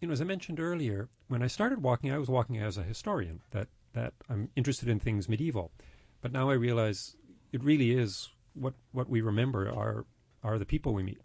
you 0.00 0.08
know, 0.08 0.12
as 0.12 0.20
I 0.20 0.24
mentioned 0.24 0.60
earlier, 0.60 1.08
when 1.28 1.42
I 1.42 1.46
started 1.46 1.82
walking, 1.82 2.12
I 2.12 2.18
was 2.18 2.28
walking 2.28 2.58
as 2.58 2.76
a 2.76 2.82
historian. 2.82 3.40
That 3.52 3.68
that 3.94 4.12
I'm 4.28 4.50
interested 4.54 4.88
in 4.88 5.00
things 5.00 5.28
medieval, 5.28 5.72
but 6.20 6.30
now 6.30 6.50
I 6.50 6.54
realize 6.54 7.16
it 7.52 7.64
really 7.64 7.92
is 7.92 8.28
what 8.52 8.74
what 8.92 9.08
we 9.08 9.22
remember 9.22 9.70
are 9.70 10.04
are 10.42 10.58
the 10.58 10.66
people 10.66 10.92
we 10.92 11.02
meet 11.02 11.20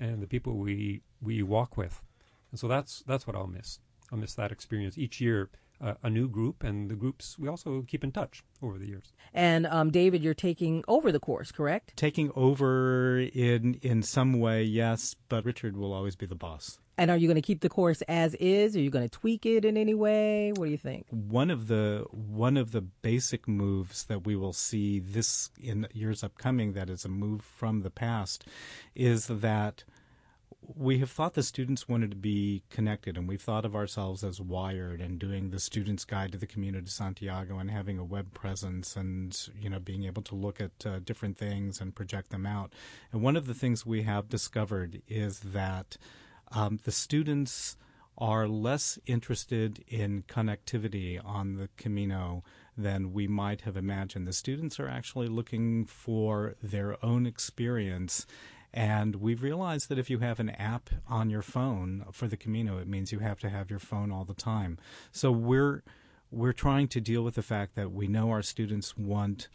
and 0.00 0.22
the 0.22 0.26
people 0.26 0.56
we 0.56 1.02
we 1.20 1.42
walk 1.42 1.76
with. 1.76 2.02
And 2.50 2.58
so 2.58 2.68
that's 2.68 3.02
that's 3.06 3.26
what 3.26 3.36
I'll 3.36 3.46
miss. 3.46 3.80
I'll 4.10 4.18
miss 4.18 4.34
that 4.34 4.52
experience 4.52 4.96
each 4.96 5.20
year. 5.20 5.50
Uh, 5.82 5.94
a 6.04 6.08
new 6.08 6.28
group, 6.28 6.62
and 6.62 6.88
the 6.88 6.94
groups 6.94 7.36
we 7.40 7.48
also 7.48 7.82
keep 7.82 8.04
in 8.04 8.12
touch 8.12 8.44
over 8.62 8.78
the 8.78 8.86
years. 8.86 9.12
And 9.34 9.66
um, 9.66 9.90
David, 9.90 10.22
you're 10.22 10.32
taking 10.32 10.84
over 10.86 11.10
the 11.10 11.18
course, 11.18 11.50
correct? 11.50 11.96
Taking 11.96 12.30
over 12.36 13.18
in 13.18 13.80
in 13.82 14.04
some 14.04 14.38
way, 14.38 14.62
yes, 14.62 15.16
but 15.28 15.44
Richard 15.44 15.76
will 15.76 15.92
always 15.92 16.14
be 16.14 16.24
the 16.24 16.36
boss. 16.36 16.78
And 16.96 17.10
are 17.10 17.16
you 17.16 17.26
going 17.26 17.34
to 17.34 17.42
keep 17.42 17.62
the 17.62 17.68
course 17.68 18.00
as 18.02 18.34
is? 18.34 18.76
Are 18.76 18.80
you 18.80 18.90
going 18.90 19.08
to 19.08 19.18
tweak 19.18 19.44
it 19.44 19.64
in 19.64 19.76
any 19.76 19.94
way? 19.94 20.52
What 20.52 20.66
do 20.66 20.70
you 20.70 20.78
think? 20.78 21.06
One 21.10 21.50
of 21.50 21.66
the 21.66 22.04
one 22.10 22.56
of 22.56 22.70
the 22.70 22.82
basic 22.82 23.48
moves 23.48 24.04
that 24.04 24.24
we 24.24 24.36
will 24.36 24.52
see 24.52 25.00
this 25.00 25.50
in 25.60 25.88
years 25.92 26.22
upcoming 26.22 26.74
that 26.74 26.90
is 26.90 27.04
a 27.04 27.08
move 27.08 27.42
from 27.42 27.80
the 27.80 27.90
past 27.90 28.44
is 28.94 29.26
that 29.26 29.82
we 30.62 30.98
have 30.98 31.10
thought 31.10 31.34
the 31.34 31.42
students 31.42 31.88
wanted 31.88 32.10
to 32.10 32.16
be 32.16 32.62
connected, 32.70 33.16
and 33.16 33.28
we've 33.28 33.42
thought 33.42 33.64
of 33.64 33.74
ourselves 33.74 34.22
as 34.22 34.40
wired 34.40 35.00
and 35.00 35.18
doing 35.18 35.50
the 35.50 35.58
student's 35.58 36.04
guide 36.04 36.32
to 36.32 36.38
the 36.38 36.46
Camino 36.46 36.80
de 36.80 36.90
Santiago 36.90 37.58
and 37.58 37.70
having 37.70 37.98
a 37.98 38.04
web 38.04 38.32
presence 38.32 38.96
and 38.96 39.48
you 39.60 39.68
know 39.68 39.80
being 39.80 40.04
able 40.04 40.22
to 40.22 40.34
look 40.34 40.60
at 40.60 40.86
uh, 40.86 40.98
different 41.00 41.36
things 41.36 41.80
and 41.80 41.94
project 41.94 42.30
them 42.30 42.46
out. 42.46 42.72
And 43.12 43.22
one 43.22 43.36
of 43.36 43.46
the 43.46 43.54
things 43.54 43.84
we 43.84 44.02
have 44.02 44.28
discovered 44.28 45.02
is 45.08 45.40
that 45.40 45.96
um, 46.52 46.78
the 46.84 46.92
students 46.92 47.76
are 48.16 48.46
less 48.46 48.98
interested 49.06 49.82
in 49.88 50.22
connectivity 50.28 51.20
on 51.24 51.56
the 51.56 51.68
Camino 51.76 52.44
than 52.76 53.12
we 53.12 53.26
might 53.26 53.62
have 53.62 53.76
imagined. 53.76 54.28
The 54.28 54.32
students 54.32 54.78
are 54.78 54.88
actually 54.88 55.28
looking 55.28 55.86
for 55.86 56.54
their 56.62 57.04
own 57.04 57.26
experience 57.26 58.26
and 58.72 59.16
we've 59.16 59.42
realized 59.42 59.88
that 59.88 59.98
if 59.98 60.08
you 60.08 60.20
have 60.20 60.40
an 60.40 60.50
app 60.50 60.90
on 61.08 61.28
your 61.28 61.42
phone 61.42 62.04
for 62.10 62.26
the 62.26 62.36
Camino, 62.36 62.78
it 62.78 62.88
means 62.88 63.12
you 63.12 63.18
have 63.18 63.38
to 63.40 63.50
have 63.50 63.70
your 63.70 63.78
phone 63.78 64.10
all 64.10 64.24
the 64.24 64.34
time. 64.34 64.78
So 65.10 65.30
we're 65.30 65.82
we're 66.30 66.54
trying 66.54 66.88
to 66.88 67.00
deal 67.00 67.22
with 67.22 67.34
the 67.34 67.42
fact 67.42 67.74
that 67.74 67.92
we 67.92 68.06
know 68.06 68.30
our 68.30 68.42
students 68.42 68.96
want 68.96 69.48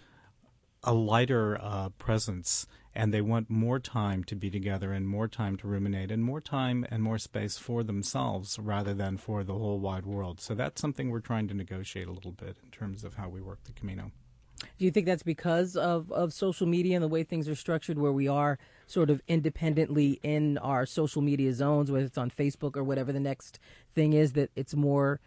a 0.84 0.94
lighter 0.94 1.58
uh, 1.60 1.90
presence 1.98 2.68
and 2.94 3.12
they 3.12 3.22
want 3.22 3.50
more 3.50 3.80
time 3.80 4.24
to 4.24 4.36
be 4.36 4.52
together 4.52 4.92
and 4.92 5.08
more 5.08 5.28
time 5.28 5.58
to 5.58 5.68
ruminate 5.68 6.12
and 6.12 6.24
more 6.24 6.40
time 6.40 6.86
and 6.92 7.02
more 7.02 7.18
space 7.18 7.58
for 7.58 7.84
themselves 7.84 8.60
rather 8.60 8.94
than 8.94 9.18
for 9.18 9.44
the 9.44 9.54
whole 9.54 9.80
wide 9.80 10.06
world. 10.06 10.40
So 10.40 10.54
that's 10.54 10.80
something 10.80 11.10
we're 11.10 11.20
trying 11.20 11.48
to 11.48 11.56
negotiate 11.56 12.08
a 12.08 12.12
little 12.12 12.32
bit 12.32 12.58
in 12.64 12.70
terms 12.70 13.04
of 13.04 13.16
how 13.16 13.28
we 13.28 13.42
work 13.42 13.64
the 13.64 13.72
Camino. 13.72 14.12
Do 14.60 14.86
you 14.86 14.92
think 14.92 15.06
that's 15.06 15.24
because 15.24 15.76
of, 15.76 16.12
of 16.12 16.34
social 16.34 16.68
media 16.68 16.96
and 16.96 17.04
the 17.04 17.08
way 17.08 17.24
things 17.24 17.48
are 17.48 17.56
structured, 17.56 17.98
where 17.98 18.12
we 18.12 18.28
are 18.28 18.58
sort 18.86 19.10
of 19.10 19.22
independently 19.28 20.20
in 20.24 20.58
our 20.60 20.86
social 20.86 21.22
media 21.22 21.54
zones, 21.54 21.92
whether 21.92 22.06
it's 22.06 22.18
on 22.18 22.32
Facebook 22.32 22.76
or 22.76 22.84
whatever 22.84 23.12
the 23.12 23.20
next 23.20 23.60
thing 23.94 24.14
is, 24.14 24.34
that 24.34 24.52
it's 24.56 24.76
more 24.76 25.20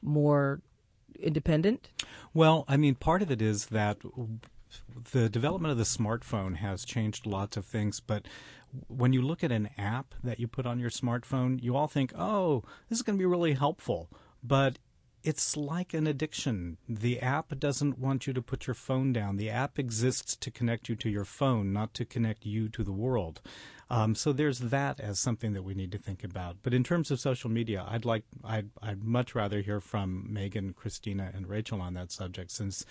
more 0.00 0.60
independent? 1.18 1.90
Well, 2.32 2.64
I 2.68 2.76
mean, 2.76 2.94
part 2.94 3.22
of 3.22 3.30
it 3.30 3.42
is 3.42 3.66
that 3.66 3.98
the 5.12 5.28
development 5.28 5.72
of 5.72 5.78
the 5.78 5.84
smartphone 5.84 6.56
has 6.56 6.84
changed 6.84 7.26
lots 7.26 7.56
of 7.56 7.64
things, 7.64 8.00
but 8.00 8.26
when 8.86 9.12
you 9.12 9.22
look 9.22 9.42
at 9.42 9.50
an 9.50 9.70
app 9.78 10.14
that 10.22 10.38
you 10.38 10.46
put 10.46 10.66
on 10.66 10.78
your 10.78 10.90
smartphone, 10.90 11.62
you 11.62 11.74
all 11.74 11.88
think, 11.88 12.12
oh, 12.16 12.62
this 12.88 12.98
is 12.98 13.02
going 13.02 13.16
to 13.16 13.22
be 13.22 13.26
really 13.26 13.54
helpful. 13.54 14.10
But 14.42 14.78
it's 15.28 15.58
like 15.58 15.92
an 15.92 16.06
addiction. 16.06 16.78
The 16.88 17.20
app 17.20 17.58
doesn't 17.58 17.98
want 17.98 18.26
you 18.26 18.32
to 18.32 18.40
put 18.40 18.66
your 18.66 18.72
phone 18.72 19.12
down. 19.12 19.36
The 19.36 19.50
app 19.50 19.78
exists 19.78 20.34
to 20.36 20.50
connect 20.50 20.88
you 20.88 20.96
to 20.96 21.10
your 21.10 21.26
phone, 21.26 21.70
not 21.70 21.92
to 21.94 22.06
connect 22.06 22.46
you 22.46 22.70
to 22.70 22.82
the 22.82 22.92
world. 22.92 23.42
Um, 23.90 24.14
so 24.14 24.32
there's 24.32 24.58
that 24.60 25.00
as 25.00 25.20
something 25.20 25.52
that 25.52 25.64
we 25.64 25.74
need 25.74 25.92
to 25.92 25.98
think 25.98 26.24
about. 26.24 26.56
But 26.62 26.72
in 26.72 26.82
terms 26.82 27.10
of 27.10 27.20
social 27.20 27.50
media, 27.50 27.84
I'd 27.86 28.06
like 28.06 28.24
I'd 28.42 28.70
I'd 28.80 29.04
much 29.04 29.34
rather 29.34 29.60
hear 29.60 29.80
from 29.82 30.32
Megan, 30.32 30.72
Christina, 30.72 31.30
and 31.34 31.46
Rachel 31.46 31.82
on 31.82 31.92
that 31.92 32.10
subject 32.10 32.50
since 32.50 32.86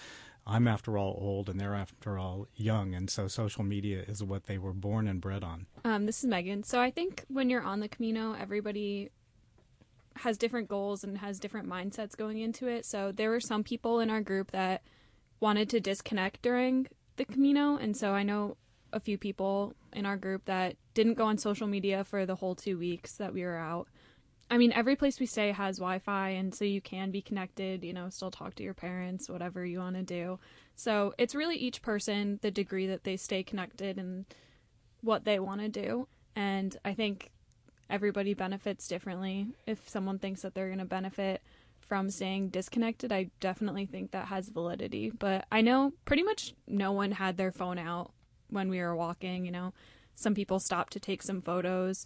I'm 0.45 0.67
after 0.67 0.95
all 0.95 1.17
old 1.19 1.49
and 1.49 1.59
they're 1.59 1.73
after 1.73 2.19
all 2.19 2.47
young, 2.55 2.93
and 2.93 3.09
so 3.09 3.27
social 3.27 3.63
media 3.63 4.03
is 4.07 4.23
what 4.23 4.45
they 4.45 4.59
were 4.59 4.73
born 4.73 5.07
and 5.07 5.19
bred 5.19 5.43
on. 5.43 5.65
Um, 5.83 6.05
this 6.05 6.23
is 6.23 6.29
Megan. 6.29 6.61
So 6.61 6.79
I 6.79 6.91
think 6.91 7.25
when 7.29 7.49
you're 7.49 7.63
on 7.63 7.79
the 7.79 7.89
Camino, 7.89 8.35
everybody 8.39 9.09
has 10.19 10.37
different 10.37 10.67
goals 10.67 11.03
and 11.03 11.17
has 11.17 11.39
different 11.39 11.67
mindsets 11.67 12.15
going 12.15 12.39
into 12.39 12.67
it. 12.67 12.85
So 12.85 13.11
there 13.11 13.29
were 13.29 13.39
some 13.39 13.63
people 13.63 13.99
in 13.99 14.09
our 14.09 14.21
group 14.21 14.51
that 14.51 14.81
wanted 15.39 15.69
to 15.69 15.79
disconnect 15.79 16.41
during 16.41 16.87
the 17.17 17.25
Camino, 17.25 17.77
and 17.77 17.95
so 17.95 18.11
I 18.11 18.23
know 18.23 18.57
a 18.93 18.99
few 18.99 19.17
people 19.17 19.75
in 19.93 20.05
our 20.05 20.17
group 20.17 20.45
that 20.45 20.75
didn't 20.93 21.15
go 21.15 21.25
on 21.25 21.37
social 21.37 21.67
media 21.67 22.03
for 22.03 22.25
the 22.25 22.35
whole 22.35 22.55
two 22.55 22.77
weeks 22.77 23.13
that 23.17 23.33
we 23.33 23.43
were 23.43 23.57
out. 23.57 23.87
I 24.49 24.57
mean, 24.57 24.71
every 24.71 24.95
place 24.95 25.19
we 25.19 25.25
stay 25.25 25.51
has 25.51 25.77
Wi 25.77 25.99
Fi, 25.99 26.29
and 26.29 26.55
so 26.55 26.63
you 26.63 26.79
can 26.79 27.11
be 27.11 27.21
connected, 27.21 27.83
you 27.83 27.93
know, 27.93 28.09
still 28.09 28.31
talk 28.31 28.55
to 28.55 28.63
your 28.63 28.73
parents, 28.73 29.29
whatever 29.29 29.65
you 29.65 29.79
want 29.79 29.97
to 29.97 30.03
do. 30.03 30.39
So 30.75 31.13
it's 31.17 31.35
really 31.35 31.57
each 31.57 31.81
person, 31.81 32.39
the 32.41 32.51
degree 32.51 32.87
that 32.87 33.03
they 33.03 33.17
stay 33.17 33.43
connected 33.43 33.97
and 33.97 34.25
what 35.01 35.25
they 35.25 35.39
want 35.39 35.61
to 35.61 35.69
do. 35.69 36.07
And 36.35 36.77
I 36.85 36.93
think 36.93 37.31
everybody 37.89 38.33
benefits 38.33 38.87
differently. 38.87 39.47
If 39.65 39.87
someone 39.87 40.19
thinks 40.19 40.41
that 40.41 40.53
they're 40.53 40.67
going 40.67 40.79
to 40.79 40.85
benefit 40.85 41.41
from 41.79 42.09
staying 42.09 42.49
disconnected, 42.49 43.11
I 43.11 43.29
definitely 43.39 43.85
think 43.85 44.11
that 44.11 44.27
has 44.27 44.49
validity. 44.49 45.09
But 45.09 45.45
I 45.51 45.61
know 45.61 45.93
pretty 46.05 46.23
much 46.23 46.53
no 46.67 46.91
one 46.91 47.13
had 47.13 47.37
their 47.37 47.51
phone 47.51 47.79
out 47.79 48.11
when 48.49 48.69
we 48.69 48.79
were 48.79 48.95
walking. 48.95 49.45
You 49.45 49.51
know, 49.51 49.73
some 50.15 50.33
people 50.33 50.59
stopped 50.59 50.93
to 50.93 50.99
take 50.99 51.23
some 51.23 51.41
photos 51.41 52.05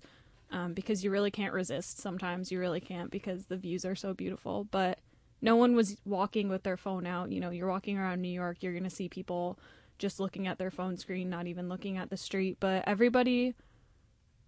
um, 0.52 0.74
because 0.74 1.04
you 1.04 1.10
really 1.10 1.32
can't 1.32 1.54
resist. 1.54 2.00
Sometimes 2.00 2.52
you 2.52 2.60
really 2.60 2.82
can't 2.82 3.10
because 3.10 3.46
the 3.46 3.58
views 3.58 3.86
are 3.86 3.96
so 3.96 4.14
beautiful. 4.14 4.66
But 4.66 5.00
no 5.42 5.56
one 5.56 5.76
was 5.76 5.98
walking 6.06 6.50
with 6.50 6.64
their 6.64 6.78
phone 6.78 7.08
out. 7.08 7.32
You 7.32 7.40
know, 7.40 7.50
you're 7.50 7.68
walking 7.68 7.98
around 7.98 8.22
New 8.22 8.30
York, 8.30 8.58
you're 8.62 8.74
going 8.74 8.84
to 8.84 8.90
see 8.90 9.10
people 9.10 9.58
just 9.98 10.20
looking 10.20 10.48
at 10.48 10.58
their 10.58 10.72
phone 10.72 10.98
screen, 10.98 11.30
not 11.30 11.48
even 11.48 11.70
looking 11.70 11.98
at 11.98 12.10
the 12.10 12.18
street. 12.18 12.58
But 12.60 12.84
everybody 12.88 13.56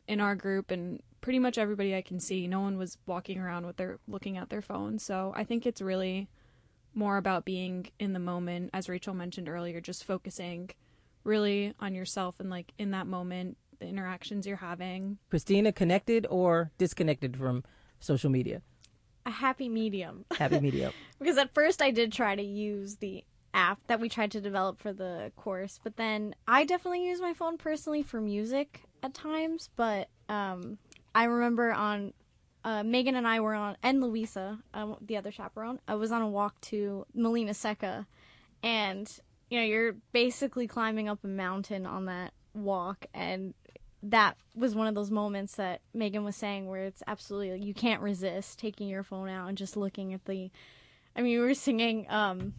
in 0.08 0.20
our 0.20 0.36
group 0.36 0.72
and 0.72 1.02
pretty 1.24 1.40
much 1.40 1.58
everybody 1.58 1.96
I 1.96 2.02
can 2.02 2.20
see, 2.20 2.48
no 2.48 2.60
one 2.60 2.78
was 2.78 2.98
walking 3.06 3.40
around 3.40 3.66
with 3.66 3.78
their 3.78 3.98
looking 4.08 4.38
at 4.38 4.50
their 4.50 4.62
phone. 4.62 5.00
So 5.00 5.34
I 5.36 5.46
think 5.46 5.66
it's 5.66 5.82
really 5.82 6.28
more 6.94 7.16
about 7.16 7.46
being 7.46 7.88
in 7.98 8.12
the 8.12 8.20
moment, 8.20 8.72
as 8.74 8.90
Rachel 8.90 9.14
mentioned 9.14 9.48
earlier, 9.48 9.80
just 9.80 10.04
focusing 10.04 10.70
really 11.24 11.74
on 11.80 11.96
yourself 11.96 12.42
and 12.42 12.50
like 12.50 12.74
in 12.78 12.92
that 12.92 13.08
moment, 13.08 13.58
the 13.80 13.88
interactions 13.88 14.46
you're 14.46 14.58
having. 14.58 15.18
Christina, 15.30 15.72
connected 15.72 16.28
or 16.30 16.72
disconnected 16.78 17.38
from 17.38 17.64
social 18.02 18.30
media? 18.30 18.62
A 19.26 19.32
happy 19.32 19.70
medium. 19.70 20.26
Happy 20.38 20.60
medium. 20.60 20.92
because 21.20 21.38
at 21.38 21.54
first 21.54 21.82
I 21.82 21.92
did 21.92 22.12
try 22.12 22.36
to 22.36 22.44
use 22.44 22.98
the 22.98 23.24
app 23.54 23.80
that 23.88 24.02
we 24.02 24.10
tried 24.10 24.32
to 24.32 24.42
develop 24.42 24.82
for 24.82 24.92
the 24.92 25.32
course, 25.38 25.80
but 25.82 25.96
then 25.96 26.36
I 26.50 26.66
definitely 26.66 27.08
use 27.08 27.22
my 27.22 27.34
phone 27.34 27.58
personally 27.58 28.04
for 28.04 28.20
music 28.20 28.82
at 29.02 29.14
times, 29.14 29.70
but 29.78 30.10
um, 30.28 30.78
I 31.16 31.26
remember 31.26 31.72
on 31.72 32.14
uh, 32.64 32.84
Megan 32.84 33.16
and 33.16 33.28
I 33.28 33.40
were 33.40 33.54
on, 33.54 33.78
and 33.84 34.02
Louisa, 34.02 34.60
uh, 34.74 34.96
the 35.02 35.18
other 35.18 35.32
chaperone, 35.32 35.80
I 35.88 35.96
was 35.96 36.12
on 36.12 36.22
a 36.22 36.28
walk 36.28 36.60
to 36.62 37.06
Molinaseca, 37.16 38.06
and 38.62 39.20
you 39.50 39.60
know 39.60 39.66
you're 39.66 39.96
basically 40.14 40.68
climbing 40.68 41.10
up 41.10 41.24
a 41.24 41.28
mountain 41.28 41.86
on 41.86 42.06
that 42.06 42.34
walk, 42.54 43.06
and 43.14 43.54
that 44.02 44.38
was 44.56 44.76
one 44.76 44.88
of 44.88 44.96
those 44.96 45.12
moments 45.12 45.56
that 45.56 45.82
Megan 45.94 46.24
was 46.24 46.36
saying 46.36 46.68
where 46.68 46.84
it's 46.84 47.04
absolutely 47.08 47.66
you 47.66 47.74
can't 47.74 48.02
resist 48.02 48.60
taking 48.60 48.90
your 48.90 49.04
phone 49.04 49.30
out 49.30 49.50
and 49.50 49.58
just 49.58 49.78
looking 49.78 50.14
at 50.14 50.26
the. 50.26 50.50
I 51.16 51.22
mean, 51.22 51.40
we 51.40 51.46
were 51.46 51.54
singing 51.54 52.08
um, 52.10 52.54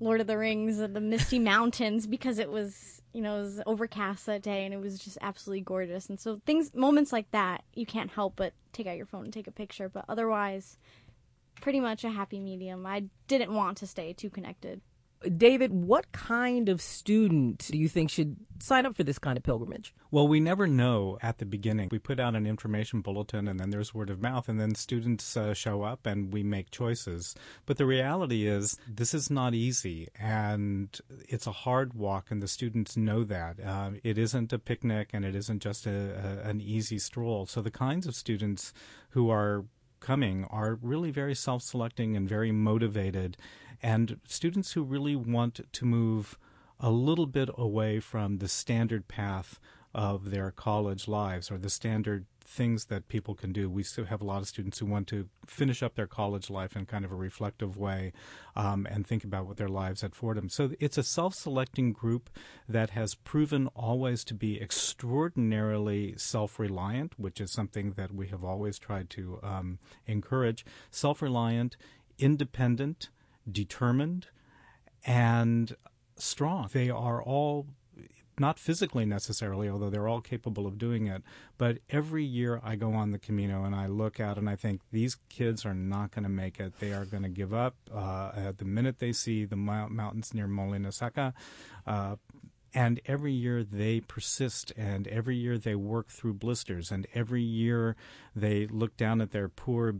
Lord 0.00 0.20
of 0.20 0.26
the 0.26 0.38
Rings, 0.38 0.78
of 0.78 0.94
the 0.94 1.00
Misty 1.00 1.38
Mountains, 1.38 2.06
because 2.06 2.38
it 2.38 2.50
was 2.50 3.01
you 3.12 3.20
know, 3.20 3.38
it 3.38 3.42
was 3.42 3.60
overcast 3.66 4.26
that 4.26 4.42
day 4.42 4.64
and 4.64 4.72
it 4.72 4.80
was 4.80 4.98
just 4.98 5.18
absolutely 5.20 5.60
gorgeous. 5.62 6.08
And 6.08 6.18
so 6.18 6.40
things 6.46 6.74
moments 6.74 7.12
like 7.12 7.30
that, 7.30 7.64
you 7.74 7.86
can't 7.86 8.10
help 8.10 8.34
but 8.36 8.54
take 8.72 8.86
out 8.86 8.96
your 8.96 9.06
phone 9.06 9.24
and 9.24 9.32
take 9.32 9.46
a 9.46 9.52
picture, 9.52 9.88
but 9.88 10.04
otherwise 10.08 10.78
pretty 11.60 11.80
much 11.80 12.04
a 12.04 12.10
happy 12.10 12.40
medium. 12.40 12.86
I 12.86 13.04
didn't 13.28 13.54
want 13.54 13.76
to 13.78 13.86
stay 13.86 14.12
too 14.12 14.30
connected. 14.30 14.80
David, 15.22 15.72
what 15.72 16.12
kind 16.12 16.68
of 16.68 16.80
student 16.80 17.68
do 17.70 17.78
you 17.78 17.88
think 17.88 18.10
should 18.10 18.36
sign 18.60 18.86
up 18.86 18.96
for 18.96 19.04
this 19.04 19.18
kind 19.18 19.36
of 19.36 19.42
pilgrimage? 19.42 19.94
Well, 20.10 20.28
we 20.28 20.40
never 20.40 20.66
know 20.66 21.18
at 21.22 21.38
the 21.38 21.46
beginning. 21.46 21.88
We 21.90 21.98
put 21.98 22.20
out 22.20 22.34
an 22.34 22.46
information 22.46 23.00
bulletin 23.00 23.48
and 23.48 23.58
then 23.58 23.70
there's 23.70 23.94
word 23.94 24.10
of 24.10 24.20
mouth, 24.20 24.48
and 24.48 24.60
then 24.60 24.74
students 24.74 25.36
uh, 25.36 25.54
show 25.54 25.82
up 25.82 26.06
and 26.06 26.32
we 26.32 26.42
make 26.42 26.70
choices. 26.70 27.34
But 27.66 27.78
the 27.78 27.86
reality 27.86 28.46
is, 28.46 28.78
this 28.86 29.14
is 29.14 29.30
not 29.30 29.54
easy 29.54 30.08
and 30.18 30.98
it's 31.28 31.46
a 31.46 31.52
hard 31.52 31.94
walk, 31.94 32.30
and 32.30 32.42
the 32.42 32.48
students 32.48 32.96
know 32.96 33.24
that. 33.24 33.56
Uh, 33.64 33.92
it 34.04 34.18
isn't 34.18 34.52
a 34.52 34.58
picnic 34.58 35.10
and 35.12 35.24
it 35.24 35.34
isn't 35.34 35.62
just 35.62 35.86
a, 35.86 36.40
a, 36.44 36.48
an 36.48 36.60
easy 36.60 36.98
stroll. 36.98 37.46
So 37.46 37.62
the 37.62 37.70
kinds 37.70 38.06
of 38.06 38.14
students 38.14 38.72
who 39.10 39.30
are 39.30 39.64
coming 40.02 40.44
are 40.50 40.78
really 40.82 41.10
very 41.10 41.34
self 41.34 41.62
selecting 41.62 42.16
and 42.16 42.28
very 42.28 42.52
motivated 42.52 43.36
and 43.82 44.20
students 44.26 44.72
who 44.72 44.82
really 44.82 45.16
want 45.16 45.60
to 45.72 45.84
move 45.84 46.38
a 46.78 46.90
little 46.90 47.26
bit 47.26 47.48
away 47.56 48.00
from 48.00 48.38
the 48.38 48.48
standard 48.48 49.08
path 49.08 49.58
of 49.94 50.30
their 50.30 50.50
college 50.50 51.06
lives 51.06 51.50
or 51.50 51.58
the 51.58 51.70
standard 51.70 52.26
things 52.44 52.86
that 52.86 53.08
people 53.08 53.34
can 53.34 53.52
do. 53.52 53.70
We 53.70 53.82
still 53.82 54.06
have 54.06 54.20
a 54.20 54.24
lot 54.24 54.42
of 54.42 54.48
students 54.48 54.78
who 54.78 54.86
want 54.86 55.06
to 55.08 55.28
finish 55.46 55.82
up 55.82 55.94
their 55.94 56.06
college 56.06 56.50
life 56.50 56.76
in 56.76 56.86
kind 56.86 57.04
of 57.04 57.12
a 57.12 57.16
reflective 57.16 57.76
way 57.76 58.12
um, 58.56 58.86
and 58.90 59.06
think 59.06 59.24
about 59.24 59.46
what 59.46 59.56
their 59.56 59.68
lives 59.68 60.02
at 60.02 60.14
Fordham. 60.14 60.48
So 60.48 60.72
it's 60.80 60.98
a 60.98 61.02
self 61.02 61.34
selecting 61.34 61.92
group 61.92 62.30
that 62.68 62.90
has 62.90 63.14
proven 63.14 63.68
always 63.68 64.24
to 64.24 64.34
be 64.34 64.60
extraordinarily 64.60 66.14
self 66.16 66.58
reliant, 66.58 67.18
which 67.18 67.40
is 67.40 67.50
something 67.50 67.92
that 67.92 68.12
we 68.12 68.28
have 68.28 68.44
always 68.44 68.78
tried 68.78 69.08
to 69.10 69.38
um, 69.42 69.78
encourage. 70.06 70.64
Self 70.90 71.22
reliant, 71.22 71.76
independent 72.18 73.08
determined, 73.50 74.28
and 75.04 75.76
strong. 76.16 76.68
They 76.72 76.90
are 76.90 77.22
all 77.22 77.66
not 78.38 78.58
physically 78.58 79.04
necessarily, 79.04 79.68
although 79.68 79.90
they're 79.90 80.08
all 80.08 80.20
capable 80.20 80.66
of 80.66 80.78
doing 80.78 81.06
it. 81.06 81.22
But 81.58 81.78
every 81.90 82.24
year 82.24 82.60
I 82.64 82.76
go 82.76 82.92
on 82.94 83.12
the 83.12 83.18
Camino 83.18 83.64
and 83.64 83.74
I 83.74 83.86
look 83.86 84.20
out 84.20 84.38
and 84.38 84.48
I 84.48 84.56
think 84.56 84.80
these 84.90 85.16
kids 85.28 85.66
are 85.66 85.74
not 85.74 86.12
going 86.12 86.24
to 86.24 86.30
make 86.30 86.58
it. 86.58 86.78
They 86.80 86.92
are 86.92 87.04
going 87.04 87.24
to 87.24 87.28
give 87.28 87.52
up 87.52 87.76
uh, 87.94 88.32
at 88.34 88.58
the 88.58 88.64
minute 88.64 88.98
they 88.98 89.12
see 89.12 89.44
the 89.44 89.56
mountains 89.56 90.32
near 90.32 90.48
Molinaseca. 90.48 91.34
Uh, 91.86 92.16
and 92.74 93.00
every 93.04 93.32
year 93.32 93.62
they 93.62 94.00
persist, 94.00 94.72
and 94.78 95.06
every 95.08 95.36
year 95.36 95.58
they 95.58 95.74
work 95.74 96.08
through 96.08 96.32
blisters, 96.34 96.90
and 96.90 97.06
every 97.14 97.42
year 97.42 97.96
they 98.34 98.66
look 98.66 98.96
down 98.96 99.20
at 99.20 99.30
their 99.30 99.50
poor, 99.50 99.96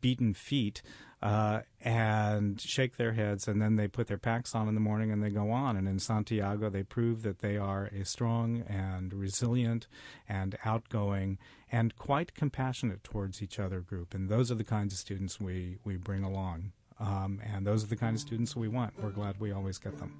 beaten 0.00 0.34
feet 0.34 0.82
uh, 1.22 1.60
and 1.80 2.60
shake 2.60 2.96
their 2.96 3.12
heads, 3.12 3.46
and 3.46 3.62
then 3.62 3.76
they 3.76 3.86
put 3.86 4.08
their 4.08 4.18
packs 4.18 4.54
on 4.54 4.68
in 4.68 4.74
the 4.74 4.80
morning 4.80 5.12
and 5.12 5.22
they 5.22 5.30
go 5.30 5.50
on. 5.52 5.76
And 5.76 5.86
in 5.86 6.00
Santiago, 6.00 6.68
they 6.68 6.82
prove 6.82 7.22
that 7.22 7.38
they 7.38 7.56
are 7.56 7.86
a 7.86 8.04
strong 8.04 8.62
and 8.66 9.14
resilient 9.14 9.86
and 10.28 10.58
outgoing 10.64 11.38
and 11.70 11.96
quite 11.96 12.34
compassionate 12.34 13.04
towards 13.04 13.40
each 13.40 13.60
other 13.60 13.80
group. 13.80 14.14
And 14.14 14.28
those 14.28 14.50
are 14.50 14.56
the 14.56 14.64
kinds 14.64 14.92
of 14.92 14.98
students 14.98 15.40
we, 15.40 15.78
we 15.84 15.96
bring 15.96 16.24
along. 16.24 16.72
Um, 16.98 17.40
and 17.44 17.66
those 17.66 17.84
are 17.84 17.88
the 17.88 17.96
kind 17.96 18.14
of 18.16 18.20
students 18.20 18.56
we 18.56 18.68
want. 18.68 19.00
We're 19.00 19.10
glad 19.10 19.38
we 19.40 19.52
always 19.52 19.78
get 19.78 19.98
them. 19.98 20.14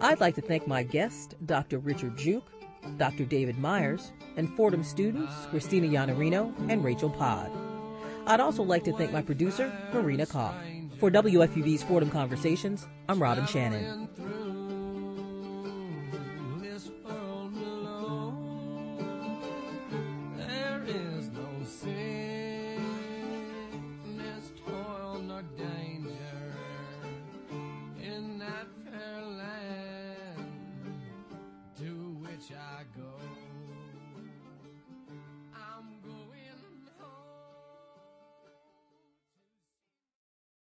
I'd 0.00 0.20
like 0.20 0.36
to 0.36 0.42
thank 0.42 0.68
my 0.68 0.84
guest, 0.84 1.34
Dr. 1.44 1.78
Richard 1.78 2.16
Gyug, 2.16 2.42
Dr. 2.96 3.24
David 3.24 3.58
Myers, 3.58 4.12
and 4.36 4.48
Fordham 4.56 4.82
students 4.82 5.32
Christina 5.50 5.88
Iannarino 5.88 6.52
and 6.70 6.82
Rachel 6.84 7.10
Pod. 7.10 7.50
I'd 8.26 8.40
also 8.40 8.62
like 8.62 8.84
to 8.84 8.92
thank 8.92 9.12
my 9.12 9.22
producer, 9.22 9.72
Marina 9.92 10.26
Koff. 10.26 10.54
For 10.98 11.10
WFUV's 11.10 11.82
Fordham 11.82 12.10
Conversations, 12.10 12.86
I'm 13.08 13.22
Robin 13.22 13.46
Shannon. 13.46 14.08